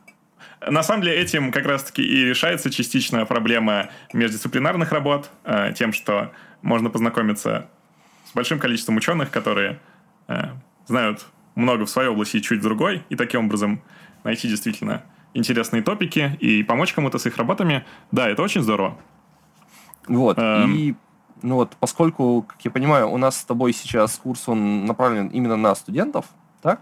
[0.68, 6.32] на самом деле этим как раз-таки и решается частично проблема междисциплинарных работ, э, тем, что
[6.62, 7.68] можно познакомиться
[8.24, 9.80] с большим количеством ученых, которые
[10.28, 10.46] э,
[10.86, 13.82] знают много в своей области и чуть в другой, и таким образом
[14.24, 15.04] найти действительно
[15.34, 17.84] интересные топики и помочь кому-то с их работами.
[18.10, 18.98] Да, это очень здорово.
[20.08, 20.38] Вот.
[20.38, 20.74] Эм...
[20.74, 20.94] И
[21.42, 25.56] ну вот, поскольку, как я понимаю, у нас с тобой сейчас курс, он направлен именно
[25.56, 26.26] на студентов,
[26.62, 26.80] так?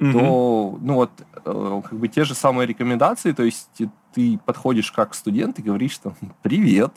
[0.00, 0.12] Угу.
[0.12, 1.10] То, ну вот,
[1.44, 3.68] э, как бы те же самые рекомендации, то есть
[4.12, 6.92] ты подходишь как студент и говоришь, что «Привет,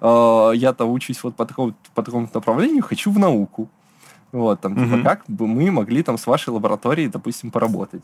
[0.00, 3.68] э, я там учусь вот по такому, по такому направлению, хочу в науку».
[4.32, 8.02] Вот, там, типа, как бы мы могли там с вашей лабораторией, допустим, поработать.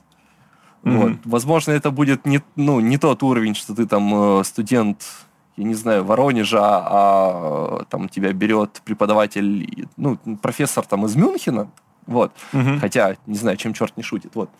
[0.84, 0.96] Mm-hmm.
[0.96, 1.12] Вот.
[1.24, 5.04] Возможно, это будет не, ну, не тот уровень, что ты там э, студент
[5.56, 11.70] я не знаю, Воронежа, а там тебя берет преподаватель, ну, профессор там из Мюнхена,
[12.06, 12.32] вот.
[12.52, 12.78] Угу.
[12.80, 14.34] Хотя, не знаю, чем черт не шутит.
[14.34, 14.50] Вот.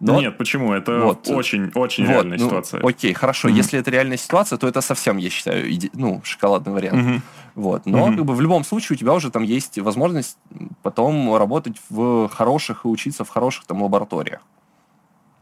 [0.00, 0.20] Но...
[0.20, 0.72] Нет, почему?
[0.74, 1.28] Это вот.
[1.28, 2.12] очень, очень вот.
[2.12, 2.80] реальная ну, ситуация.
[2.86, 3.48] Окей, хорошо.
[3.48, 3.56] Угу.
[3.56, 5.90] Если это реальная ситуация, то это совсем, я считаю, иде...
[5.94, 7.08] ну, шоколадный вариант.
[7.08, 7.20] Угу.
[7.54, 7.86] Вот.
[7.86, 8.16] Но угу.
[8.16, 10.36] как бы в любом случае у тебя уже там есть возможность
[10.82, 14.40] потом работать в хороших и учиться в хороших там лабораториях.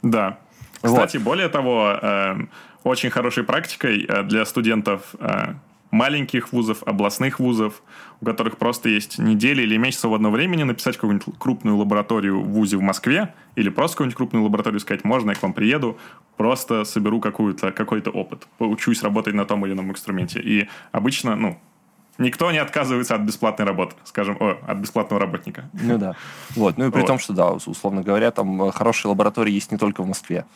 [0.02, 0.38] Да.
[0.82, 1.24] Кстати, вот.
[1.24, 2.36] более того, э,
[2.84, 5.54] очень хорошей практикой э, для студентов э,
[5.90, 7.82] маленьких вузов, областных вузов,
[8.20, 12.76] у которых просто есть недели или месяц свободного времени написать какую-нибудь крупную лабораторию в вузе
[12.76, 15.96] в Москве или просто какую-нибудь крупную лабораторию сказать, можно я к вам приеду,
[16.36, 20.40] просто соберу какую-то, какой-то опыт, поучусь работать на том или ином инструменте.
[20.40, 21.58] И обычно, ну,
[22.18, 25.68] Никто не отказывается от бесплатной работы, скажем, о, от бесплатного работника.
[25.74, 26.16] Ну да.
[26.54, 26.78] Вот.
[26.78, 27.06] Ну и при вот.
[27.06, 30.46] том, что, да, условно говоря, там э, хорошие лаборатории есть не только в Москве.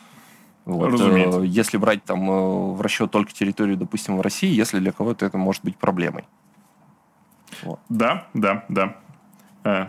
[0.65, 0.91] Вот.
[0.91, 1.41] Разумеется.
[1.41, 5.25] Э, если брать там э, в расчет только территорию, допустим, в России, если для кого-то
[5.25, 6.25] это может быть проблемой.
[7.61, 7.79] Вот.
[7.89, 8.95] Да, да, да.
[9.63, 9.87] Э,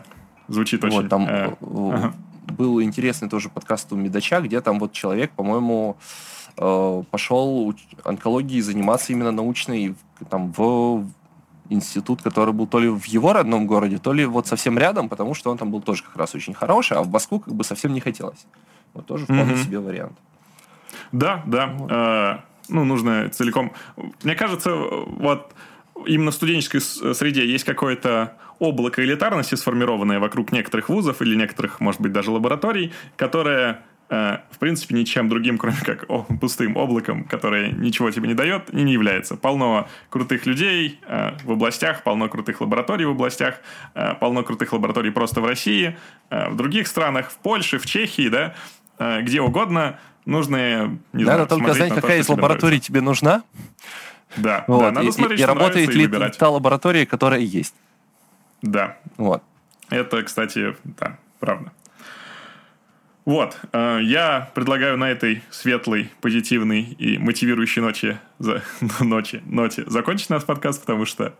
[0.48, 0.96] звучит очень...
[0.96, 2.12] Вот, там э, ага.
[2.48, 5.96] был интересный тоже подкаст у Медача, где там вот человек, по-моему,
[6.54, 9.94] пошел онкологией заниматься именно научной
[10.28, 11.06] там в
[11.72, 15.34] институт, который был то ли в его родном городе, то ли вот совсем рядом, потому
[15.34, 17.92] что он там был тоже как раз очень хороший, а в Москву как бы совсем
[17.92, 18.46] не хотелось.
[18.94, 19.64] Вот тоже вполне mm-hmm.
[19.64, 20.18] себе вариант.
[21.12, 21.66] Да, да.
[21.66, 21.90] Вот.
[21.90, 23.72] Э, ну, нужно целиком...
[24.22, 25.52] Мне кажется, вот
[26.06, 32.00] именно в студенческой среде есть какое-то облако элитарности, сформированное вокруг некоторых вузов или некоторых, может
[32.00, 36.06] быть, даже лабораторий, которое в принципе, ничем другим, кроме как
[36.40, 39.36] пустым облаком, которое ничего тебе не дает, и не является.
[39.36, 43.60] Полно крутых людей э, в областях, полно крутых лабораторий в областях,
[43.94, 45.96] э, полно крутых лабораторий просто в России,
[46.30, 48.54] э, в других странах, в Польше, в Чехии, да,
[48.98, 53.42] э, где угодно– нужно, не Надо знаю, только знать, какая то, из лабораторий тебе нужна.
[54.36, 54.80] Да, вот.
[54.80, 56.38] да, надо и, смотреть, и, и работает ли выбирать.
[56.38, 57.74] та лаборатория, которая есть.
[58.62, 58.96] Да.
[59.16, 59.42] Вот.
[59.90, 61.72] Это, кстати, да, правда.
[63.24, 68.62] Вот, э, я предлагаю на этой светлой, позитивной и мотивирующей ночи, за,
[69.00, 71.34] ночи, ноте закончить наш подкаст, потому что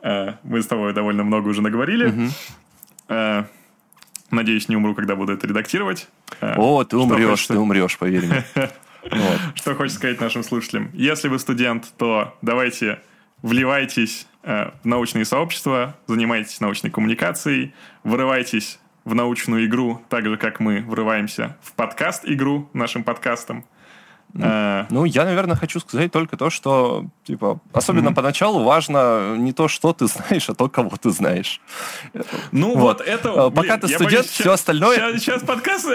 [0.00, 2.06] э, мы с тобой довольно много уже наговорили.
[2.06, 2.28] Угу.
[3.08, 3.44] Э,
[4.32, 6.08] Надеюсь, не умру, когда буду это редактировать.
[6.40, 7.52] О, ты умрешь, хочется...
[7.52, 8.44] ты умрешь, поверь мне.
[9.54, 10.88] Что хочется сказать нашим слушателям.
[10.94, 13.02] Если вы студент, то давайте
[13.42, 20.60] вливайтесь э, в научные сообщества, занимайтесь научной коммуникацией, вырывайтесь в научную игру, так же, как
[20.60, 23.64] мы врываемся в подкаст-игру нашим подкастом.
[24.40, 24.86] А...
[24.90, 28.14] Ну, я, наверное, хочу сказать только то, что, типа, особенно mm-hmm.
[28.14, 31.60] поначалу важно не то, что ты знаешь, а то, кого ты знаешь.
[32.50, 33.32] Ну, вот, вот это...
[33.32, 34.96] Блин, Пока ты студент, боюсь, все сейчас, остальное...
[34.96, 35.86] Сейчас, сейчас подкаст...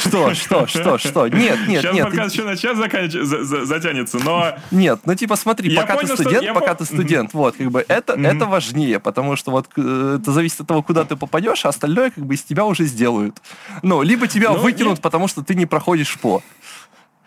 [0.00, 1.28] Что, что, что, что?
[1.28, 2.04] Нет, нет, сейчас нет.
[2.06, 3.12] подкаст еще на час заканч...
[3.12, 4.56] затянется, но...
[4.70, 7.38] Нет, ну, типа, смотри, я пока понял, ты студент, пока ты студент, mm-hmm.
[7.38, 8.36] вот, как бы, это, mm-hmm.
[8.36, 12.10] это важнее, потому что вот э, это зависит от того, куда ты попадешь, а остальное,
[12.10, 13.40] как бы, из тебя уже сделают.
[13.82, 15.00] Ну, либо тебя ну, выкинут, нет.
[15.00, 16.42] потому что ты не проходишь по.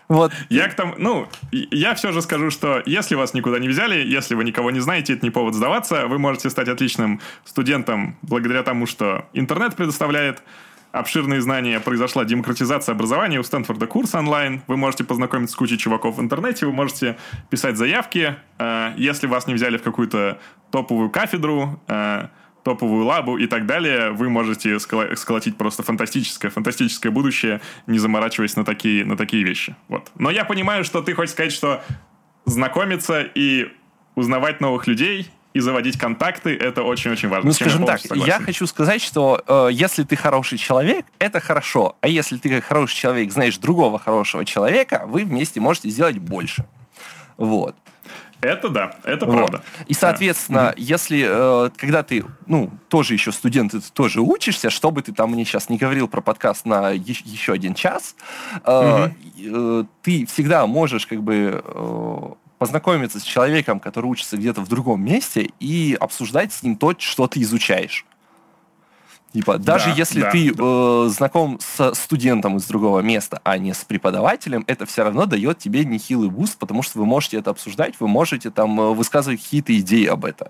[0.08, 0.32] Вот.
[0.50, 4.36] Я к тому, ну, я все же скажу, что если вас никуда не взяли, если
[4.36, 8.86] вы никого не знаете, это не повод сдаваться, вы можете стать отличным студентом благодаря тому,
[8.86, 10.42] что интернет предоставляет.
[10.94, 16.16] Обширные знания, произошла демократизация образования, у Стэнфорда курс онлайн, вы можете познакомиться с кучей чуваков
[16.16, 17.18] в интернете, вы можете
[17.50, 20.40] писать заявки, э, если вас не взяли в какую-то
[20.72, 22.30] топовую кафедру, э,
[22.68, 28.66] топовую лабу и так далее, вы можете сколотить просто фантастическое, фантастическое будущее, не заморачиваясь на
[28.66, 29.78] такие, на такие вещи.
[29.88, 30.12] Вот.
[30.16, 31.82] Но я понимаю, что ты хочешь сказать, что
[32.44, 33.72] знакомиться и
[34.16, 37.48] узнавать новых людей и заводить контакты, это очень-очень важно.
[37.48, 41.96] Ну, скажем я так, я хочу сказать, что э, если ты хороший человек, это хорошо.
[42.02, 46.66] А если ты как хороший человек знаешь другого хорошего человека, вы вместе можете сделать больше.
[47.38, 47.78] Вот.
[48.42, 49.36] Это да, это вот.
[49.36, 49.64] правда.
[49.88, 50.74] И, соответственно, да.
[50.78, 55.44] если, э, когда ты, ну, тоже еще студент, ты тоже учишься, чтобы ты там мне
[55.44, 58.16] сейчас не говорил про подкаст на е- еще один час,
[58.64, 59.10] э,
[59.40, 62.18] э, ты всегда можешь как бы э,
[62.60, 67.28] познакомиться с человеком, который учится где-то в другом месте и обсуждать с ним то, что
[67.28, 68.06] ты изучаешь.
[69.34, 70.64] Типа, даже да, если да, ты да.
[70.64, 75.60] Э, знаком с студентом из другого места, а не с преподавателем, это все равно дает
[75.60, 79.78] тебе нехилый boost, потому что вы можете это обсуждать, вы можете там э, высказывать какие-то
[79.78, 80.48] идеи об этом.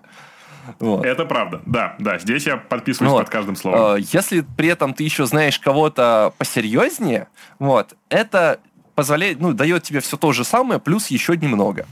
[0.80, 1.06] Вот.
[1.06, 2.20] Это правда, да, да.
[2.20, 3.20] Здесь я подписываюсь вот.
[3.22, 3.96] под каждым словом.
[3.96, 7.28] Э, если при этом ты еще знаешь кого-то посерьезнее,
[7.60, 8.60] вот, это
[8.96, 11.86] позволяет, ну, дает тебе все то же самое, плюс еще немного.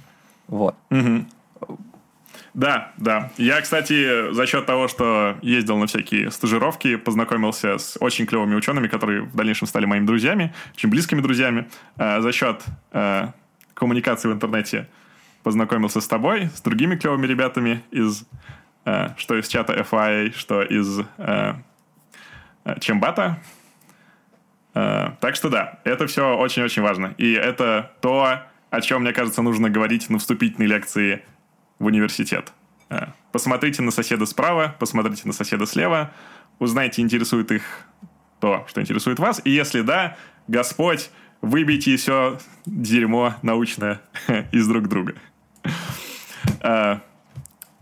[0.48, 0.76] Вот.
[0.92, 1.26] Угу.
[2.56, 3.32] Да, да.
[3.38, 8.88] Я, кстати, за счет того, что ездил на всякие стажировки, познакомился с очень клевыми учеными,
[8.88, 11.68] которые в дальнейшем стали моими друзьями, очень близкими друзьями.
[11.98, 13.28] Э, за счет э,
[13.74, 14.88] коммуникации в интернете
[15.44, 18.24] познакомился с тобой, с другими клевыми ребятами из
[18.86, 21.02] э, что из чата FIA, что из
[22.80, 23.38] Чембата.
[24.74, 27.14] Так что да, это все очень-очень важно.
[27.18, 31.22] И это то, о чем, мне кажется, нужно говорить на вступительной лекции
[31.80, 32.54] в университет.
[32.90, 36.12] Э, посмотрите на соседа справа, посмотрите на соседа слева,
[36.60, 37.64] узнайте, интересует их
[38.40, 39.42] то, что интересует вас.
[39.44, 40.18] И если да,
[40.48, 41.10] Господь
[41.42, 44.02] выбейте все дерьмо научное
[44.52, 45.16] из друг друга.
[46.62, 47.02] А,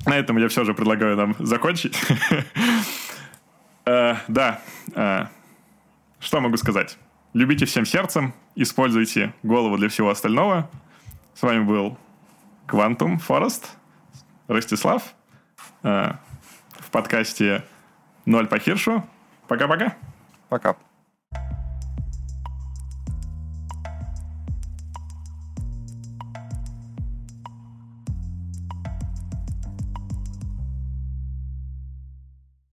[0.06, 1.98] на этом я все же предлагаю нам закончить.
[3.86, 4.62] а, да.
[6.20, 6.98] Что могу сказать?
[7.34, 10.70] Любите всем сердцем, используйте голову для всего остального.
[11.34, 11.98] С вами был
[12.68, 13.66] Quantum Forest,
[14.48, 15.14] Ростислав,
[15.84, 16.14] э,
[16.80, 17.64] в подкасте
[18.26, 19.04] «Ноль по Хиршу».
[19.48, 19.96] Пока-пока.
[20.50, 20.70] Пока.
[20.70, 20.76] -пока.
[20.76, 20.93] Пока.